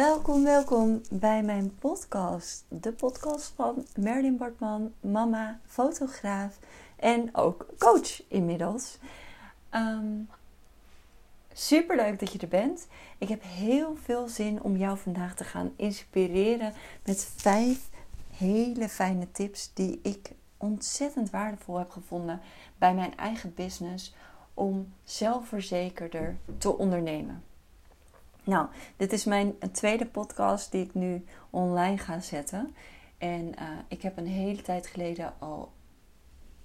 Welkom, 0.00 0.44
welkom 0.44 1.00
bij 1.10 1.42
mijn 1.42 1.74
podcast. 1.74 2.64
De 2.68 2.92
podcast 2.92 3.52
van 3.56 3.86
Merlin 3.96 4.36
Bartman, 4.36 4.92
mama, 5.00 5.60
fotograaf 5.66 6.58
en 6.96 7.36
ook 7.36 7.66
coach 7.78 8.28
inmiddels. 8.28 8.98
Um, 9.74 10.28
Super 11.52 11.96
leuk 11.96 12.18
dat 12.18 12.32
je 12.32 12.38
er 12.38 12.48
bent. 12.48 12.86
Ik 13.18 13.28
heb 13.28 13.42
heel 13.42 13.96
veel 14.02 14.28
zin 14.28 14.62
om 14.62 14.76
jou 14.76 14.98
vandaag 14.98 15.34
te 15.34 15.44
gaan 15.44 15.72
inspireren 15.76 16.72
met 17.04 17.32
vijf 17.36 17.88
hele 18.36 18.88
fijne 18.88 19.30
tips 19.32 19.70
die 19.74 20.00
ik 20.02 20.32
ontzettend 20.56 21.30
waardevol 21.30 21.78
heb 21.78 21.90
gevonden 21.90 22.40
bij 22.78 22.94
mijn 22.94 23.16
eigen 23.16 23.54
business 23.54 24.14
om 24.54 24.92
zelfverzekerder 25.04 26.36
te 26.58 26.76
ondernemen. 26.76 27.49
Nou, 28.44 28.66
dit 28.96 29.12
is 29.12 29.24
mijn 29.24 29.54
tweede 29.72 30.06
podcast 30.06 30.72
die 30.72 30.84
ik 30.84 30.94
nu 30.94 31.24
online 31.50 31.98
ga 31.98 32.20
zetten. 32.20 32.74
En 33.18 33.44
uh, 33.46 33.68
ik 33.88 34.02
heb 34.02 34.16
een 34.16 34.26
hele 34.26 34.62
tijd 34.62 34.86
geleden 34.86 35.32
al 35.38 35.72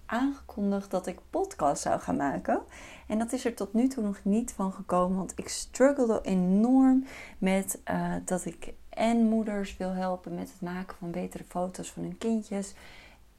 aangekondigd 0.06 0.92
dat 0.92 1.08
ik 1.08 1.20
podcast 1.30 1.82
zou 1.82 2.00
gaan 2.00 2.16
maken. 2.16 2.62
En 3.08 3.20
dat 3.20 3.32
is 3.32 3.46
er 3.46 3.54
tot 3.54 3.74
nu 3.74 3.88
toe 3.88 4.04
nog 4.04 4.20
niet 4.24 4.54
van 4.54 4.72
gekomen. 4.72 5.18
Want 5.18 5.34
ik 5.36 5.48
struggelde 5.48 6.20
enorm 6.24 7.06
met 7.38 7.80
uh, 7.92 8.14
dat 8.26 8.46
ik 8.46 8.74
en 8.90 9.18
moeders 9.18 9.78
wil 9.78 9.92
helpen 9.92 10.36
met 10.36 10.52
het 10.52 10.62
maken 10.62 10.96
van 10.98 11.12
betere 11.12 11.44
foto's 11.44 11.92
van 11.92 12.04
hun 12.04 12.18
kindjes. 12.18 12.74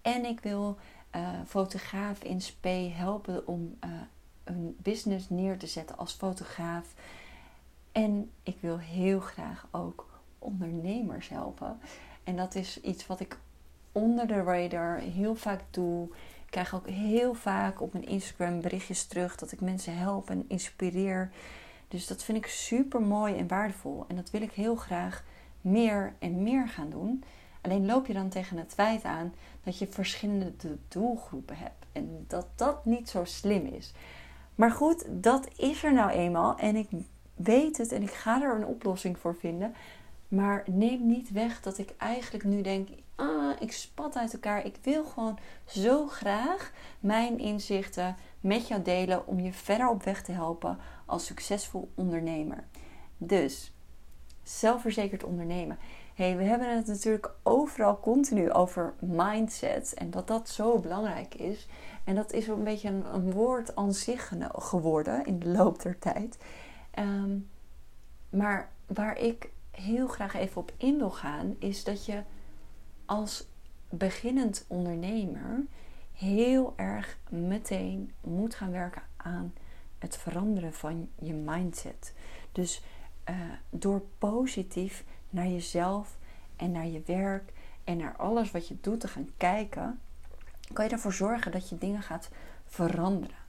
En 0.03 0.25
ik 0.25 0.41
wil 0.41 0.77
uh, 1.17 1.29
fotograaf 1.47 2.23
in 2.23 2.41
SP 2.49 2.67
helpen 2.93 3.47
om 3.47 3.79
een 4.45 4.77
business 4.83 5.29
neer 5.29 5.59
te 5.59 5.67
zetten 5.67 5.97
als 5.97 6.13
fotograaf. 6.13 6.95
En 7.97 8.31
ik 8.43 8.57
wil 8.61 8.79
heel 8.79 9.21
graag 9.21 9.67
ook 9.71 10.21
ondernemers 10.39 11.29
helpen. 11.29 11.79
En 12.25 12.37
dat 12.37 12.55
is 12.55 12.81
iets 12.81 13.07
wat 13.07 13.21
ik 13.21 13.39
onder 13.93 14.27
de 14.27 14.43
radar 14.43 14.99
heel 14.99 15.35
vaak 15.35 15.61
doe. 15.71 16.09
Ik 16.45 16.51
krijg 16.51 16.75
ook 16.75 16.89
heel 16.89 17.35
vaak 17.35 17.81
op 17.81 17.93
mijn 17.93 18.07
Instagram 18.07 18.61
berichtjes 18.61 19.05
terug 19.05 19.37
dat 19.37 19.53
ik 19.53 19.61
mensen 19.61 19.97
help 19.97 20.31
en 20.31 20.45
inspireer. 20.49 21.31
Dus 21.89 22.07
dat 22.07 22.23
vind 22.23 22.39
ik 22.39 22.47
super 22.47 23.01
mooi 23.01 23.37
en 23.37 23.49
waardevol. 23.49 24.05
En 24.09 24.17
dat 24.17 24.31
wil 24.31 24.43
ik 24.43 24.53
heel 24.53 24.77
graag 24.77 25.25
meer 25.61 26.15
en 26.19 26.43
meer 26.43 26.69
gaan 26.69 26.91
doen. 26.91 27.25
Alleen 27.61 27.87
loop 27.87 28.07
je 28.07 28.13
dan 28.13 28.29
tegen 28.29 28.57
het 28.57 28.73
feit 28.73 29.05
aan 29.05 29.35
dat 29.65 29.79
je 29.79 29.87
verschillende 29.87 30.53
doelgroepen 30.89 31.57
hebt. 31.57 31.87
En 31.93 32.25
dat 32.29 32.47
dat 32.57 32.85
niet 32.85 33.09
zo 33.09 33.25
slim 33.25 33.67
is. 33.67 33.93
Maar 34.55 34.71
goed, 34.71 35.05
dat 35.09 35.49
is 35.57 35.85
er 35.85 35.93
nou 35.93 36.11
eenmaal. 36.11 36.59
En 36.59 36.77
ik 36.77 36.89
weet 37.37 37.77
het 37.77 37.93
en 37.93 38.03
ik 38.03 38.11
ga 38.11 38.43
er 38.43 38.55
een 38.55 38.67
oplossing 38.67 39.19
voor 39.19 39.37
vinden. 39.37 39.75
Maar 40.29 40.65
neem 40.67 41.07
niet 41.07 41.33
weg 41.33 41.61
dat 41.61 41.79
ik 41.79 41.95
eigenlijk 41.97 42.45
nu 42.45 42.63
denk: 42.63 42.89
ah, 43.15 43.61
ik 43.61 43.73
spat 43.73 44.17
uit 44.17 44.33
elkaar. 44.33 44.65
Ik 44.65 44.77
wil 44.83 45.05
gewoon 45.05 45.39
zo 45.65 46.07
graag 46.07 46.73
mijn 47.01 47.39
inzichten 47.39 48.17
met 48.41 48.69
jou 48.69 48.83
delen 48.83 49.27
om 49.27 49.41
je 49.41 49.53
verder 49.53 49.89
op 49.89 50.03
weg 50.03 50.23
te 50.23 50.33
helpen 50.33 50.79
als 51.07 51.27
succesvol 51.27 51.91
ondernemer. 51.95 52.65
Dus 53.19 53.73
zelfverzekerd 54.43 55.25
ondernemen. 55.25 55.79
Hey, 56.15 56.37
we 56.37 56.43
hebben 56.43 56.77
het 56.77 56.87
natuurlijk 56.87 57.31
overal 57.43 58.01
continu 58.01 58.53
over 58.53 58.95
mindset 59.01 59.95
en 59.95 60.11
dat 60.11 60.27
dat 60.27 60.49
zo 60.49 60.79
belangrijk 60.79 61.35
is. 61.35 61.69
En 62.05 62.15
dat 62.15 62.33
is 62.33 62.49
een 62.49 62.65
beetje 62.65 62.89
een, 62.89 63.15
een 63.15 63.33
woord 63.33 63.77
aan 63.77 63.93
zich 63.93 64.33
geworden 64.53 65.25
in 65.25 65.39
de 65.39 65.49
loop 65.49 65.83
der 65.83 65.99
tijd. 65.99 66.39
Ehm, 66.97 67.39
maar 68.31 68.73
waar 68.87 69.19
ik 69.19 69.51
heel 69.71 70.09
graag 70.09 70.35
even 70.35 70.61
op 70.61 70.73
in 70.77 70.97
wil 70.97 71.11
gaan, 71.11 71.57
is 71.59 71.85
dat 71.85 72.05
je 72.05 72.23
als 73.05 73.47
beginnend 73.89 74.65
ondernemer 74.69 75.65
heel 76.13 76.73
erg 76.77 77.19
meteen 77.29 78.13
moet 78.21 78.55
gaan 78.55 78.71
werken 78.71 79.03
aan 79.17 79.55
het 79.99 80.17
veranderen 80.17 80.73
van 80.73 81.09
je 81.19 81.33
mindset. 81.33 82.15
Dus 82.53 82.83
uh, 83.31 83.37
door 83.71 84.03
positief 84.19 85.05
naar 85.31 85.49
jezelf 85.49 86.19
en 86.57 86.71
naar 86.71 86.87
je 86.87 87.03
werk 87.07 87.53
en 87.85 87.97
naar 87.97 88.17
alles 88.17 88.51
wat 88.51 88.69
je 88.69 88.77
doet 88.81 89.01
te 89.01 89.09
gaan 89.09 89.31
kijken, 89.37 90.01
kan 90.73 90.85
je 90.85 90.91
ervoor 90.91 91.13
zorgen 91.13 91.53
dat 91.53 91.69
je 91.69 91.79
dingen 91.79 92.03
gaat 92.03 92.31
veranderen. 92.65 93.46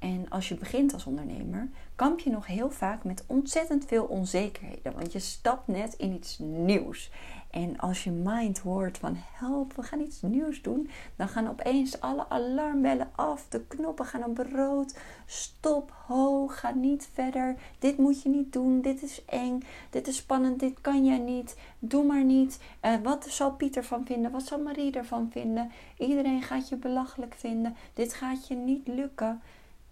En 0.00 0.26
als 0.28 0.48
je 0.48 0.54
begint 0.54 0.92
als 0.92 1.04
ondernemer, 1.04 1.68
kamp 1.94 2.20
je 2.20 2.30
nog 2.30 2.46
heel 2.46 2.70
vaak 2.70 3.04
met 3.04 3.24
ontzettend 3.26 3.84
veel 3.84 4.04
onzekerheden. 4.04 4.92
Want 4.94 5.12
je 5.12 5.18
stapt 5.18 5.66
net 5.66 5.94
in 5.94 6.12
iets 6.12 6.38
nieuws. 6.38 7.10
En 7.50 7.78
als 7.78 8.04
je 8.04 8.10
mind 8.10 8.58
hoort 8.58 8.98
van 8.98 9.16
help, 9.16 9.72
we 9.76 9.82
gaan 9.82 10.00
iets 10.00 10.22
nieuws 10.22 10.62
doen, 10.62 10.88
dan 11.16 11.28
gaan 11.28 11.48
opeens 11.48 12.00
alle 12.00 12.28
alarmbellen 12.28 13.10
af. 13.14 13.46
De 13.48 13.60
knoppen 13.66 14.04
gaan 14.04 14.24
op 14.24 14.38
rood. 14.52 14.98
Stop, 15.26 15.92
ho, 16.06 16.46
ga 16.46 16.70
niet 16.70 17.08
verder. 17.12 17.56
Dit 17.78 17.98
moet 17.98 18.22
je 18.22 18.28
niet 18.28 18.52
doen. 18.52 18.80
Dit 18.80 19.02
is 19.02 19.24
eng. 19.24 19.62
Dit 19.90 20.08
is 20.08 20.16
spannend. 20.16 20.60
Dit 20.60 20.80
kan 20.80 21.04
jij 21.04 21.18
niet. 21.18 21.58
Doe 21.78 22.04
maar 22.04 22.24
niet. 22.24 22.60
Uh, 22.84 22.94
wat 23.02 23.26
zal 23.28 23.52
Pieter 23.52 23.84
van 23.84 24.06
vinden? 24.06 24.30
Wat 24.30 24.42
zal 24.42 24.58
Marie 24.58 24.92
ervan 24.92 25.28
vinden? 25.30 25.70
Iedereen 25.98 26.42
gaat 26.42 26.68
je 26.68 26.76
belachelijk 26.76 27.34
vinden. 27.34 27.76
Dit 27.94 28.14
gaat 28.14 28.48
je 28.48 28.54
niet 28.54 28.88
lukken. 28.88 29.40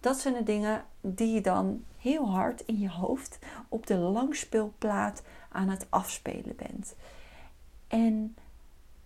Dat 0.01 0.19
zijn 0.19 0.35
de 0.35 0.43
dingen 0.43 0.85
die 1.01 1.35
je 1.35 1.41
dan 1.41 1.85
heel 1.97 2.31
hard 2.31 2.61
in 2.61 2.79
je 2.79 2.91
hoofd 2.91 3.39
op 3.69 3.87
de 3.87 3.97
langspeelplaat 3.97 5.23
aan 5.49 5.69
het 5.69 5.87
afspelen 5.89 6.57
bent. 6.57 6.95
En 7.89 8.37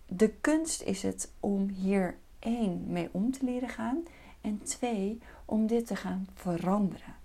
de 0.05 0.29
kunst 0.29 0.81
is 0.81 1.03
het 1.03 1.31
om 1.39 1.67
hier 1.69 2.17
één 2.39 2.83
mee 2.87 3.09
om 3.11 3.31
te 3.31 3.45
leren 3.45 3.69
gaan 3.69 4.03
en 4.41 4.63
twee 4.63 5.21
om 5.45 5.67
dit 5.67 5.87
te 5.87 5.95
gaan 5.95 6.27
veranderen. 6.33 7.15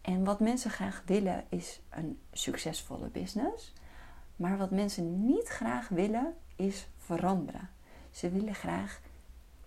En 0.00 0.24
wat 0.24 0.40
mensen 0.40 0.70
graag 0.70 1.02
willen 1.06 1.44
is 1.48 1.80
een 1.88 2.18
succesvolle 2.32 3.08
business. 3.08 3.72
Maar 4.36 4.58
wat 4.58 4.70
mensen 4.70 5.26
niet 5.26 5.48
graag 5.48 5.88
willen 5.88 6.34
is 6.56 6.88
veranderen. 6.98 7.70
Ze 8.10 8.30
willen 8.30 8.54
graag 8.54 9.00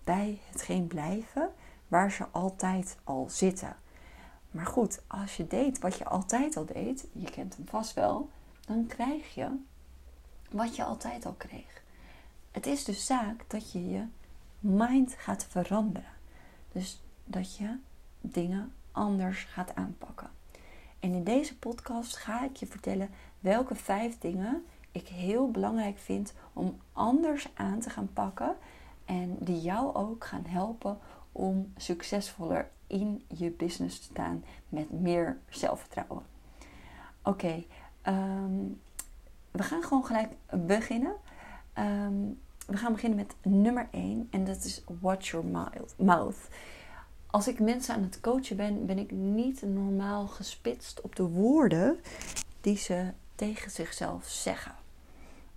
bij 0.04 0.38
hetgeen 0.50 0.86
blijven 0.86 1.50
waar 1.88 2.10
ze 2.10 2.26
altijd 2.30 2.96
al 3.04 3.26
zitten. 3.30 3.76
Maar 4.50 4.66
goed, 4.66 5.02
als 5.06 5.36
je 5.36 5.46
deed 5.46 5.78
wat 5.78 5.98
je 5.98 6.04
altijd 6.04 6.56
al 6.56 6.64
deed, 6.64 7.06
je 7.12 7.30
kent 7.30 7.56
hem 7.56 7.66
vast 7.68 7.94
wel, 7.94 8.30
dan 8.66 8.86
krijg 8.86 9.34
je 9.34 9.48
wat 10.50 10.76
je 10.76 10.84
altijd 10.84 11.26
al 11.26 11.34
kreeg. 11.36 11.82
Het 12.50 12.66
is 12.66 12.84
dus 12.84 13.06
zaak 13.06 13.44
dat 13.46 13.72
je 13.72 13.88
je 13.88 14.04
mind 14.58 15.14
gaat 15.18 15.46
veranderen. 15.48 16.12
Dus 16.72 17.02
dat 17.24 17.56
je 17.56 17.76
dingen 18.20 18.72
anders 18.92 19.42
gaat 19.42 19.74
aanpakken. 19.74 20.30
En 20.98 21.14
in 21.14 21.24
deze 21.24 21.58
podcast 21.58 22.16
ga 22.16 22.44
ik 22.44 22.56
je 22.56 22.66
vertellen 22.66 23.10
welke 23.40 23.74
vijf 23.74 24.18
dingen 24.18 24.64
ik 24.92 25.08
heel 25.08 25.50
belangrijk 25.50 25.98
vind 25.98 26.34
om 26.52 26.80
anders 26.92 27.48
aan 27.54 27.80
te 27.80 27.90
gaan 27.90 28.12
pakken. 28.12 28.56
En 29.04 29.36
die 29.40 29.60
jou 29.60 29.94
ook 29.94 30.24
gaan 30.24 30.44
helpen 30.46 30.98
om 31.34 31.72
succesvoller 31.76 32.70
in 32.86 33.24
je 33.28 33.50
business 33.50 33.98
te 33.98 34.04
staan 34.04 34.44
met 34.68 34.90
meer 34.90 35.38
zelfvertrouwen. 35.48 36.22
Oké, 37.22 37.64
ehm, 38.02 38.62
we 39.50 39.62
gaan 39.62 39.82
gewoon 39.82 40.04
gelijk 40.04 40.32
beginnen. 40.50 41.14
Ehm, 41.72 42.14
we 42.66 42.76
gaan 42.76 42.92
beginnen 42.92 43.18
met 43.18 43.34
nummer 43.42 43.88
1 43.90 44.28
en 44.30 44.44
dat 44.44 44.64
is 44.64 44.84
watch 45.00 45.30
your 45.30 45.46
mouth. 45.96 46.48
Als 47.26 47.48
ik 47.48 47.60
mensen 47.60 47.94
aan 47.94 48.02
het 48.02 48.20
coachen 48.20 48.56
ben, 48.56 48.86
ben 48.86 48.98
ik 48.98 49.10
niet 49.10 49.62
normaal 49.62 50.26
gespitst 50.26 51.00
op 51.00 51.16
de 51.16 51.28
woorden 51.28 52.00
die 52.60 52.76
ze 52.76 53.12
tegen 53.34 53.70
zichzelf 53.70 54.24
zeggen. 54.24 54.74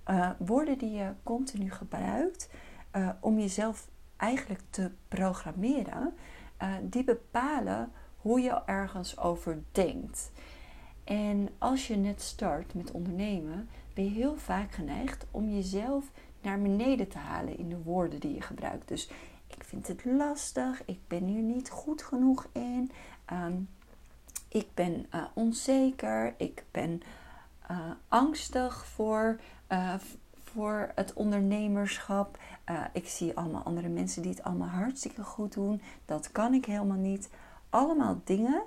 Uh, 0.08 0.30
woorden 0.38 0.78
die 0.78 0.92
je 0.92 1.12
continu 1.24 1.72
gebruikt 1.72 2.50
uh, 2.96 3.10
om 3.20 3.40
jezelf 3.40 3.88
eigenlijk 4.18 4.62
te 4.70 4.92
programmeren, 5.08 6.14
uh, 6.62 6.74
die 6.82 7.04
bepalen 7.04 7.92
hoe 8.18 8.42
je 8.42 8.62
ergens 8.66 9.18
over 9.18 9.64
denkt. 9.72 10.32
En 11.04 11.50
als 11.58 11.88
je 11.88 11.96
net 11.96 12.22
start 12.22 12.74
met 12.74 12.92
ondernemen, 12.92 13.70
ben 13.94 14.04
je 14.04 14.10
heel 14.10 14.38
vaak 14.38 14.72
geneigd 14.72 15.26
om 15.32 15.50
jezelf 15.50 16.12
naar 16.42 16.62
beneden 16.62 17.08
te 17.08 17.18
halen 17.18 17.58
in 17.58 17.70
de 17.70 17.82
woorden 17.84 18.20
die 18.20 18.34
je 18.34 18.42
gebruikt. 18.42 18.88
Dus 18.88 19.10
ik 19.48 19.64
vind 19.64 19.88
het 19.88 20.06
lastig, 20.06 20.86
ik 20.86 21.00
ben 21.08 21.24
hier 21.24 21.42
niet 21.42 21.70
goed 21.70 22.04
genoeg 22.04 22.48
in, 22.52 22.92
um, 23.34 23.70
ik 24.48 24.68
ben 24.74 25.06
uh, 25.16 25.24
onzeker, 25.34 26.34
ik 26.38 26.64
ben 26.72 27.02
uh, 27.72 27.92
angstig 28.08 28.86
voor, 28.86 29.40
voor 30.58 30.92
het 30.96 31.14
ondernemerschap. 31.14 32.38
ik 32.94 33.08
zie 33.08 33.38
allemaal 33.38 33.64
andere 33.64 33.88
mensen 33.88 34.22
die 34.22 34.32
het 34.32 34.44
allemaal 34.44 34.68
hartstikke 34.68 35.24
goed 35.24 35.54
doen. 35.54 35.82
Dat 36.06 36.32
kan 36.32 36.54
ik 36.54 36.66
helemaal 36.66 36.98
niet. 36.98 37.30
Allemaal 37.70 38.22
dingen 38.24 38.64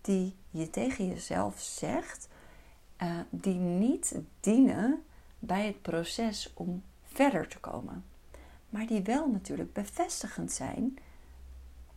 die 0.00 0.34
je 0.50 0.70
tegen 0.70 1.06
jezelf 1.06 1.60
zegt 1.60 2.28
uh, 3.02 3.18
die 3.30 3.54
niet 3.54 4.20
dienen 4.40 5.02
bij 5.38 5.66
het 5.66 5.82
proces 5.82 6.50
om 6.54 6.82
verder 7.02 7.48
te 7.48 7.58
komen. 7.58 8.04
Maar 8.68 8.86
die 8.86 9.02
wel 9.02 9.28
natuurlijk 9.28 9.72
bevestigend 9.72 10.52
zijn 10.52 10.98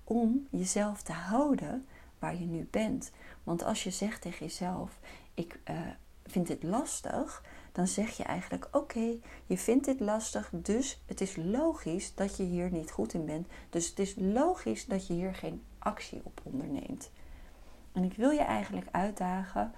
om 0.04 0.48
jezelf 0.50 1.02
te 1.02 1.14
houden 1.14 1.86
waar 2.20 2.36
je 2.36 2.46
nu 2.46 2.68
bent. 2.72 3.12
Want 3.44 3.64
als 3.64 3.84
je 3.84 3.92
zegt 3.92 4.22
tegen 4.22 4.46
jezelf: 4.46 5.00
Ik 5.34 5.60
uh, 5.70 5.80
vind 6.28 6.48
dit 6.48 6.64
lastig, 6.64 7.44
dan 7.72 7.88
zeg 7.88 8.18
je 8.18 8.24
eigenlijk: 8.24 8.68
Oké, 8.72 9.16
je 9.46 9.58
vindt 9.58 9.86
dit 9.86 10.00
lastig, 10.00 10.50
dus 10.54 11.02
het 11.06 11.22
is 11.22 11.36
logisch 11.36 12.16
dat 12.16 12.38
je 12.38 12.44
hier 12.44 12.72
niet 12.72 12.92
goed 12.92 13.14
in 13.14 13.26
bent. 13.26 13.48
Dus 13.70 13.90
het 13.90 14.00
is 14.00 14.16
logisch 14.18 14.86
dat 14.86 15.08
je 15.08 15.14
hier 15.14 15.36
geen 15.36 15.64
actie 15.80 16.22
op 16.24 16.42
onderneemt. 16.44 17.12
En 17.92 18.04
ik 18.04 18.14
wil 18.14 18.30
je 18.30 18.42
eigenlijk 18.42 18.88
uitdagen 18.92 19.72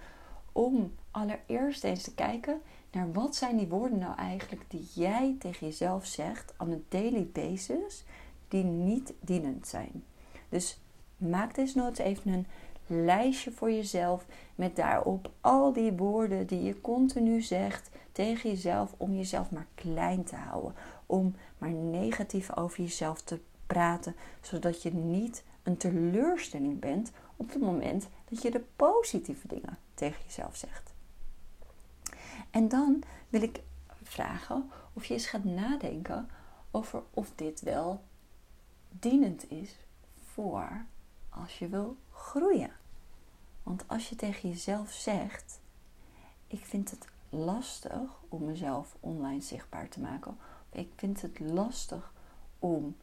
om 0.52 0.96
allereerst 1.12 1.84
eens 1.84 2.04
te 2.04 2.14
kijken 2.14 2.62
naar 2.92 3.12
wat 3.12 3.36
zijn 3.36 3.58
die 3.58 3.68
woorden 3.68 3.98
nou 3.98 4.16
eigenlijk 4.16 4.64
die 4.68 4.88
jij 4.94 5.36
tegen 5.40 5.68
jezelf 5.68 6.06
zegt 6.06 6.54
on 6.58 6.72
een 6.72 6.86
daily 6.90 7.30
basis 7.34 8.04
die 8.48 8.64
niet 8.64 9.14
dienend 9.20 9.68
zijn. 9.68 10.04
Dus 10.50 10.80
maak 11.18 11.56
desnoods 11.56 12.00
even 12.00 12.32
een 12.32 12.48
lijstje 12.90 13.52
voor 13.52 13.72
jezelf 13.72 14.26
met 14.56 14.76
daarop 14.76 15.32
al 15.42 15.74
die 15.74 15.92
woorden 15.92 16.48
die 16.48 16.64
je 16.64 16.82
continu 16.82 17.42
zegt 17.42 17.90
tegen 18.12 18.50
jezelf 18.50 18.94
om 18.98 19.16
jezelf 19.16 19.52
maar 19.52 19.68
klein 19.76 20.24
te 20.24 20.36
houden, 20.36 20.74
om 21.06 21.36
maar 21.58 21.72
negatief 21.72 22.58
over 22.58 22.84
jezelf 22.84 23.22
te 23.22 23.40
praten, 23.68 24.16
zodat 24.42 24.82
je 24.82 24.94
niet 24.94 25.44
een 25.64 25.78
teleurstelling 25.78 26.80
bent 26.80 27.12
op 27.36 27.50
het 27.50 27.62
moment 27.62 28.08
dat 28.30 28.42
je 28.42 28.52
de 28.52 28.64
positieve 28.76 29.48
dingen 29.48 29.78
tegen 29.94 30.22
jezelf 30.26 30.56
zegt. 30.56 30.94
En 32.52 32.68
dan 32.68 33.04
wil 33.30 33.42
ik 33.42 33.62
vragen 34.04 34.70
of 34.94 35.06
je 35.06 35.14
eens 35.14 35.28
gaat 35.28 35.44
nadenken 35.44 36.30
over 36.72 37.04
of 37.14 37.32
dit 37.36 37.62
wel 37.62 38.02
dienend 38.90 39.52
is 39.52 39.76
voor 40.24 40.86
als 41.30 41.60
je 41.60 41.68
wil 41.68 41.98
groeien. 42.12 42.79
Want 43.70 43.88
als 43.88 44.10
je 44.10 44.16
tegen 44.16 44.50
jezelf 44.50 44.92
zegt: 44.92 45.60
Ik 46.48 46.66
vind 46.66 46.92
het 46.92 47.08
lastig 47.30 48.20
om 48.30 48.46
mezelf 48.46 48.96
online 49.00 49.42
zichtbaar 49.42 49.90
te 49.90 50.00
maken, 50.00 50.32
of 50.32 50.80
ik 50.80 50.92
vind 50.96 51.22
het 51.22 51.40
lastig 51.40 52.14
om 52.60 52.96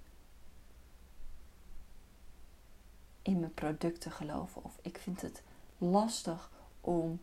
in 3.22 3.40
mijn 3.40 3.54
product 3.54 4.00
te 4.00 4.10
geloven, 4.10 4.64
of 4.64 4.78
ik 4.82 4.98
vind 4.98 5.22
het 5.22 5.42
lastig 5.78 6.50
om 6.80 7.20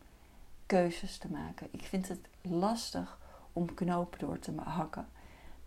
keuzes 0.66 1.18
te 1.18 1.32
maken. 1.32 1.68
Ik 1.72 1.84
vind 1.84 2.08
het 2.08 2.28
lastig 2.42 3.20
om 3.54 3.74
knopen 3.74 4.20
door 4.20 4.40
te 4.40 4.54
hakken. 4.56 5.08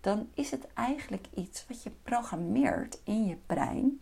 Dan 0.01 0.29
is 0.35 0.51
het 0.51 0.73
eigenlijk 0.73 1.27
iets 1.35 1.67
wat 1.67 1.83
je 1.83 1.91
programmeert 1.91 2.99
in 3.05 3.27
je 3.27 3.37
brein. 3.37 4.01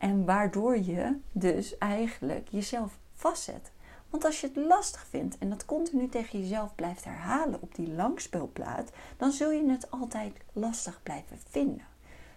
En 0.00 0.24
waardoor 0.24 0.78
je 0.78 1.16
dus 1.32 1.78
eigenlijk 1.78 2.48
jezelf 2.48 2.98
vastzet. 3.14 3.70
Want 4.10 4.24
als 4.24 4.40
je 4.40 4.46
het 4.46 4.56
lastig 4.56 5.06
vindt 5.06 5.38
en 5.38 5.48
dat 5.48 5.64
continu 5.64 6.08
tegen 6.08 6.40
jezelf 6.40 6.74
blijft 6.74 7.04
herhalen 7.04 7.62
op 7.62 7.74
die 7.74 7.92
langspeelplaat, 7.92 8.90
dan 9.16 9.32
zul 9.32 9.50
je 9.50 9.70
het 9.70 9.90
altijd 9.90 10.36
lastig 10.52 11.02
blijven 11.02 11.38
vinden. 11.48 11.86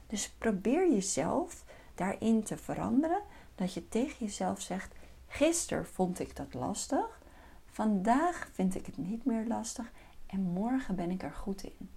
Dus 0.08 0.30
probeer 0.30 0.92
jezelf 0.92 1.64
daarin 1.96 2.44
te 2.44 2.58
veranderen. 2.58 3.22
Dat 3.56 3.74
je 3.74 3.90
tegen 3.90 4.26
jezelf 4.26 4.62
zegt: 4.62 4.94
Gisteren 5.28 5.86
vond 5.86 6.20
ik 6.20 6.36
dat 6.36 6.54
lastig. 6.54 7.22
Vandaag 7.66 8.50
vind 8.52 8.76
ik 8.76 8.86
het 8.86 8.98
niet 8.98 9.26
meer 9.26 9.46
lastig 9.48 9.92
en 10.26 10.42
morgen 10.42 10.96
ben 10.96 11.12
ik 11.12 11.24
er 11.24 11.34
goed 11.34 11.64
in. 11.64 11.90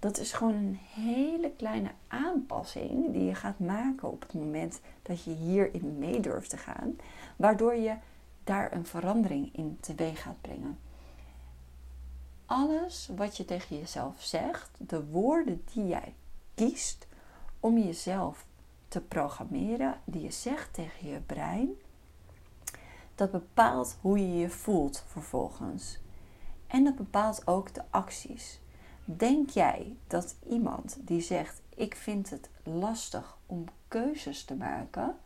Dat 0.00 0.18
is 0.18 0.32
gewoon 0.32 0.54
een 0.54 0.78
hele 0.94 1.52
kleine 1.56 1.90
aanpassing 2.08 3.12
die 3.12 3.24
je 3.24 3.34
gaat 3.34 3.58
maken 3.58 4.10
op 4.10 4.20
het 4.22 4.34
moment 4.34 4.80
dat 5.02 5.24
je 5.24 5.30
hierin 5.30 5.98
mee 5.98 6.20
durft 6.20 6.50
te 6.50 6.56
gaan, 6.56 6.96
waardoor 7.36 7.74
je 7.74 7.96
daar 8.44 8.72
een 8.72 8.86
verandering 8.86 9.56
in 9.56 9.78
teweeg 9.80 10.22
gaat 10.22 10.40
brengen. 10.40 10.78
Alles 12.46 13.10
wat 13.16 13.36
je 13.36 13.44
tegen 13.44 13.78
jezelf 13.78 14.22
zegt, 14.22 14.70
de 14.78 15.06
woorden 15.06 15.64
die 15.72 15.86
jij 15.86 16.14
kiest 16.54 17.06
om 17.60 17.78
jezelf 17.78 18.46
te 18.88 19.00
programmeren, 19.00 20.00
die 20.04 20.22
je 20.22 20.30
zegt 20.30 20.74
tegen 20.74 21.08
je 21.08 21.20
brein, 21.20 21.68
dat 23.14 23.30
bepaalt 23.30 23.96
hoe 24.00 24.18
je 24.18 24.38
je 24.38 24.50
voelt 24.50 25.04
vervolgens. 25.06 25.98
En 26.66 26.84
dat 26.84 26.96
bepaalt 26.96 27.46
ook 27.46 27.74
de 27.74 27.82
acties. 27.90 28.60
Denk 29.16 29.50
jij 29.50 29.96
dat 30.06 30.36
iemand 30.48 30.96
die 31.00 31.20
zegt: 31.20 31.62
Ik 31.74 31.96
vind 31.96 32.30
het 32.30 32.50
lastig 32.62 33.38
om 33.46 33.64
keuzes 33.88 34.44
te 34.44 34.54
maken, 34.54 35.16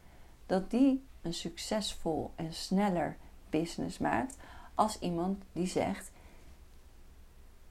dat 0.47 0.71
die 0.71 1.05
een 1.23 1.35
succesvol 1.35 2.33
en 2.35 2.53
sneller 2.53 3.17
business 3.51 3.99
maakt 3.99 4.37
als 4.75 4.99
iemand 4.99 5.43
die 5.53 5.67
zegt: 5.67 6.11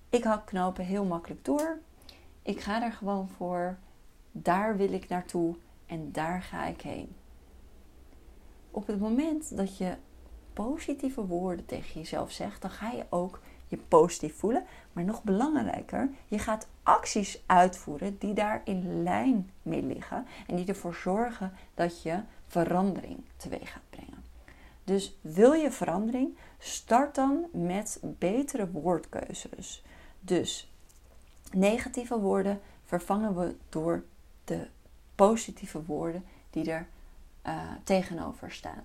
Ik 0.09 0.23
hak 0.23 0.45
knopen 0.45 0.85
heel 0.85 1.05
makkelijk 1.05 1.45
door. 1.45 1.79
Ik 2.41 2.59
ga 2.59 2.83
er 2.83 2.91
gewoon 2.91 3.29
voor. 3.29 3.77
Daar 4.31 4.77
wil 4.77 4.93
ik 4.93 5.07
naartoe 5.07 5.55
en 5.85 6.11
daar 6.11 6.41
ga 6.41 6.65
ik 6.65 6.81
heen. 6.81 7.15
Op 8.71 8.87
het 8.87 8.99
moment 8.99 9.57
dat 9.57 9.77
je 9.77 9.95
positieve 10.53 11.25
woorden 11.25 11.65
tegen 11.65 11.99
jezelf 11.99 12.31
zegt, 12.31 12.61
dan 12.61 12.71
ga 12.71 12.91
je 12.91 13.05
ook 13.09 13.39
je 13.73 13.83
positief 13.87 14.35
voelen. 14.35 14.63
Maar 14.93 15.03
nog 15.03 15.23
belangrijker, 15.23 16.09
je 16.27 16.39
gaat 16.39 16.67
acties 16.83 17.43
uitvoeren 17.45 18.17
die 18.17 18.33
daar 18.33 18.61
in 18.65 19.03
lijn 19.03 19.51
mee 19.61 19.83
liggen 19.83 20.25
en 20.47 20.55
die 20.55 20.65
ervoor 20.65 20.95
zorgen 20.95 21.53
dat 21.73 22.01
je 22.01 22.19
verandering 22.47 23.19
teweeg 23.37 23.71
gaat 23.71 23.89
brengen. 23.89 24.23
Dus 24.83 25.17
wil 25.21 25.53
je 25.53 25.71
verandering, 25.71 26.37
start 26.57 27.15
dan 27.15 27.45
met 27.51 27.99
betere 28.01 28.71
woordkeuzes. 28.71 29.83
Dus 30.19 30.71
negatieve 31.51 32.19
woorden 32.19 32.61
vervangen 32.83 33.35
we 33.35 33.55
door 33.69 34.03
de 34.43 34.67
positieve 35.15 35.85
woorden 35.85 36.25
die 36.49 36.71
er 36.71 36.87
uh, 37.45 37.71
tegenover 37.83 38.51
staan. 38.51 38.83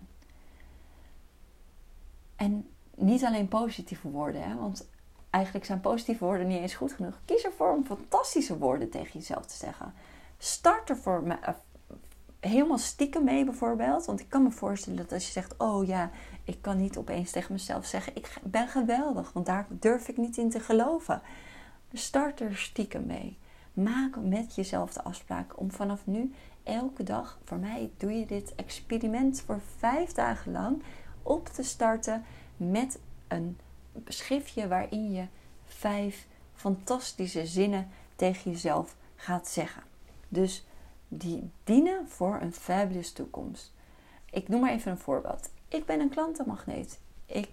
En 2.36 2.68
niet 2.98 3.24
alleen 3.24 3.48
positieve 3.48 4.08
woorden, 4.08 4.42
hè, 4.42 4.54
want 4.56 4.88
eigenlijk 5.30 5.64
zijn 5.64 5.80
positieve 5.80 6.24
woorden 6.24 6.46
niet 6.46 6.60
eens 6.60 6.74
goed 6.74 6.92
genoeg. 6.92 7.20
Kies 7.24 7.44
ervoor 7.44 7.72
om 7.72 7.84
fantastische 7.84 8.58
woorden 8.58 8.90
tegen 8.90 9.18
jezelf 9.18 9.46
te 9.46 9.56
zeggen. 9.56 9.94
Start 10.38 10.90
ervoor 10.90 11.22
me, 11.22 11.36
uh, 11.42 11.48
helemaal 12.40 12.78
stiekem 12.78 13.24
mee 13.24 13.44
bijvoorbeeld. 13.44 14.04
Want 14.04 14.20
ik 14.20 14.28
kan 14.28 14.42
me 14.42 14.50
voorstellen 14.50 14.98
dat 14.98 15.12
als 15.12 15.26
je 15.26 15.32
zegt: 15.32 15.54
Oh 15.56 15.86
ja, 15.86 16.10
ik 16.44 16.58
kan 16.60 16.76
niet 16.76 16.96
opeens 16.96 17.30
tegen 17.30 17.52
mezelf 17.52 17.86
zeggen: 17.86 18.16
Ik 18.16 18.36
ben 18.42 18.68
geweldig, 18.68 19.32
want 19.32 19.46
daar 19.46 19.66
durf 19.68 20.08
ik 20.08 20.16
niet 20.16 20.36
in 20.36 20.50
te 20.50 20.60
geloven. 20.60 21.22
Start 21.92 22.40
er 22.40 22.56
stiekem 22.56 23.06
mee. 23.06 23.38
Maak 23.72 24.16
met 24.20 24.54
jezelf 24.54 24.92
de 24.92 25.02
afspraak 25.02 25.60
om 25.60 25.70
vanaf 25.70 26.06
nu 26.06 26.32
elke 26.62 27.02
dag, 27.02 27.38
voor 27.44 27.58
mij 27.58 27.90
doe 27.96 28.12
je 28.12 28.26
dit 28.26 28.54
experiment 28.54 29.40
voor 29.46 29.60
vijf 29.76 30.12
dagen 30.12 30.52
lang, 30.52 30.82
op 31.22 31.48
te 31.48 31.62
starten 31.62 32.24
met 32.58 32.98
een 33.28 33.58
schriftje 34.06 34.68
waarin 34.68 35.12
je 35.12 35.26
vijf 35.64 36.26
fantastische 36.54 37.46
zinnen 37.46 37.88
tegen 38.16 38.50
jezelf 38.50 38.96
gaat 39.16 39.48
zeggen. 39.48 39.82
Dus 40.28 40.64
die 41.08 41.50
dienen 41.64 42.08
voor 42.08 42.40
een 42.40 42.52
fabulous 42.52 43.12
toekomst. 43.12 43.72
Ik 44.30 44.48
noem 44.48 44.60
maar 44.60 44.70
even 44.70 44.90
een 44.90 44.98
voorbeeld. 44.98 45.50
Ik 45.68 45.86
ben 45.86 46.00
een 46.00 46.08
klantenmagneet. 46.08 47.00
Ik, 47.26 47.48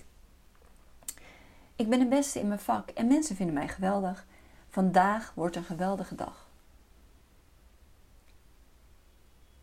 ik 1.75 1.89
ben 1.89 1.99
de 1.99 2.07
beste 2.07 2.39
in 2.39 2.47
mijn 2.47 2.59
vak 2.59 2.89
en 2.89 3.07
mensen 3.07 3.35
vinden 3.35 3.55
mij 3.55 3.67
geweldig. 3.67 4.25
Vandaag 4.69 5.33
wordt 5.35 5.55
een 5.55 5.63
geweldige 5.63 6.15
dag. 6.15 6.49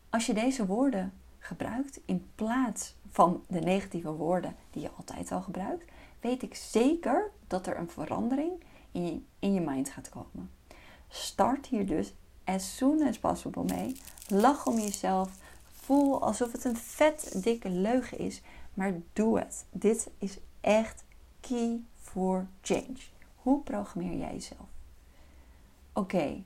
Als 0.09 0.25
je 0.25 0.33
deze 0.33 0.65
woorden 0.65 1.13
gebruikt 1.43 1.99
in 2.05 2.29
plaats 2.35 2.95
van 3.09 3.43
de 3.47 3.59
negatieve 3.59 4.11
woorden 4.11 4.55
die 4.71 4.81
je 4.81 4.91
altijd 4.97 5.31
al 5.31 5.41
gebruikt, 5.41 5.91
weet 6.19 6.43
ik 6.43 6.55
zeker 6.55 7.31
dat 7.47 7.67
er 7.67 7.77
een 7.77 7.89
verandering 7.89 8.51
in 8.91 9.05
je, 9.05 9.21
in 9.39 9.53
je 9.53 9.61
mind 9.61 9.89
gaat 9.89 10.09
komen. 10.09 10.51
Start 11.07 11.65
hier 11.65 11.85
dus 11.85 12.13
as 12.43 12.77
soon 12.77 13.07
as 13.07 13.19
possible 13.19 13.63
mee. 13.63 13.95
Lach 14.27 14.65
om 14.65 14.79
jezelf. 14.79 15.31
Voel 15.71 16.21
alsof 16.21 16.51
het 16.51 16.63
een 16.63 16.75
vet 16.75 17.43
dikke 17.43 17.69
leugen 17.69 18.17
is, 18.17 18.41
maar 18.73 18.93
doe 19.13 19.39
het. 19.39 19.65
Dit 19.71 20.09
is 20.17 20.37
echt 20.61 21.03
key 21.39 21.81
for 21.95 22.47
change. 22.61 22.97
Hoe 23.35 23.61
programmeer 23.61 24.17
jij 24.17 24.33
jezelf? 24.33 24.67
Oké, 25.93 26.43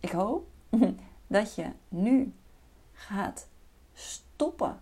ik 0.00 0.10
hoop 0.10 0.46
dat 1.26 1.54
je 1.54 1.70
nu 1.88 2.32
gaat 2.92 3.46
stoppen 3.94 4.80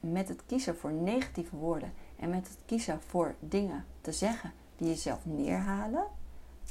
met 0.00 0.28
het 0.28 0.42
kiezen 0.46 0.76
voor 0.76 0.92
negatieve 0.92 1.56
woorden 1.56 1.92
En 2.16 2.30
met 2.30 2.48
het 2.48 2.58
kiezen 2.66 3.00
voor 3.02 3.34
dingen 3.40 3.86
te 4.00 4.12
zeggen 4.12 4.52
die 4.76 4.88
jezelf 4.88 5.24
neerhalen, 5.24 6.06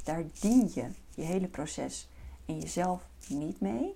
daar 0.04 0.24
dien 0.40 0.72
je 0.74 0.90
je 1.16 1.22
hele 1.22 1.48
proces 1.48 2.10
en 2.46 2.60
jezelf 2.60 3.08
niet 3.28 3.60
mee. 3.60 3.96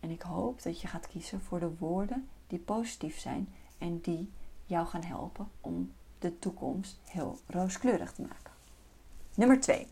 En 0.00 0.10
ik 0.10 0.22
hoop 0.22 0.62
dat 0.62 0.80
je 0.80 0.86
gaat 0.86 1.06
kiezen 1.06 1.40
voor 1.40 1.60
de 1.60 1.76
woorden 1.78 2.28
die 2.46 2.58
positief 2.58 3.18
zijn 3.18 3.54
en 3.78 4.00
die 4.00 4.32
jou 4.66 4.86
gaan 4.86 5.04
helpen 5.04 5.50
om 5.60 5.92
de 6.18 6.38
toekomst 6.38 6.98
heel 7.04 7.38
rooskleurig 7.46 8.12
te 8.12 8.22
maken. 8.22 8.52
Nummer 9.34 9.60
2. 9.60 9.86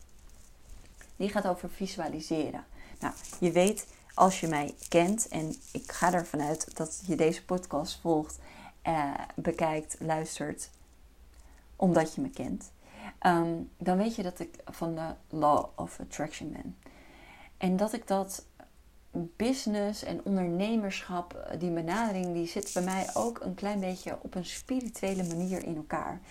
Die 1.15 1.29
gaat 1.29 1.47
over 1.47 1.69
visualiseren. 1.69 2.65
Nou, 2.99 3.13
je 3.39 3.51
weet 3.51 3.87
als 4.13 4.39
je 4.39 4.47
mij 4.47 4.75
kent, 4.87 5.27
en 5.27 5.55
ik 5.71 5.91
ga 5.91 6.13
ervan 6.13 6.41
uit 6.41 6.75
dat 6.77 7.01
je 7.05 7.15
deze 7.15 7.45
podcast 7.45 7.99
volgt, 8.01 8.39
eh, 8.81 9.13
bekijkt, 9.35 9.95
luistert, 9.99 10.69
omdat 11.75 12.15
je 12.15 12.21
me 12.21 12.29
kent, 12.29 12.71
ehm, 13.19 13.53
dan 13.77 13.97
weet 13.97 14.15
je 14.15 14.23
dat 14.23 14.39
ik 14.39 14.55
van 14.65 14.95
de 14.95 15.37
Law 15.37 15.65
of 15.75 15.99
Attraction 15.99 16.51
ben. 16.51 16.77
En 17.57 17.77
dat 17.77 17.93
ik 17.93 18.07
dat 18.07 18.45
business 19.11 20.03
en 20.03 20.21
ondernemerschap, 20.23 21.33
eh, 21.33 21.59
die 21.59 21.71
benadering, 21.71 22.33
die 22.33 22.47
zit 22.47 22.71
bij 22.73 22.83
mij 22.83 23.09
ook 23.13 23.39
een 23.39 23.55
klein 23.55 23.79
beetje 23.79 24.17
op 24.21 24.35
een 24.35 24.45
spirituele 24.45 25.23
manier 25.23 25.63
in 25.63 25.75
elkaar. 25.75 26.21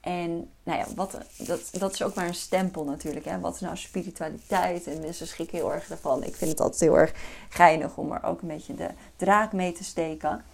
En 0.00 0.50
nou 0.62 0.78
ja, 0.78 0.86
wat, 0.94 1.18
dat, 1.38 1.70
dat 1.72 1.92
is 1.92 2.02
ook 2.02 2.14
maar 2.14 2.26
een 2.26 2.34
stempel 2.34 2.84
natuurlijk. 2.84 3.24
Hè? 3.24 3.40
Wat 3.40 3.54
is 3.54 3.60
nou 3.60 3.76
spiritualiteit? 3.76 4.86
En 4.86 5.00
mensen 5.00 5.26
schrikken 5.26 5.58
heel 5.58 5.72
erg 5.72 5.90
ervan. 5.90 6.24
Ik 6.24 6.34
vind 6.34 6.50
het 6.50 6.60
altijd 6.60 6.80
heel 6.80 6.98
erg 6.98 7.12
geinig 7.48 7.96
om 7.96 8.12
er 8.12 8.22
ook 8.22 8.42
een 8.42 8.48
beetje 8.48 8.74
de 8.74 8.90
draak 9.16 9.52
mee 9.52 9.72
te 9.72 9.84
steken. 9.84 10.44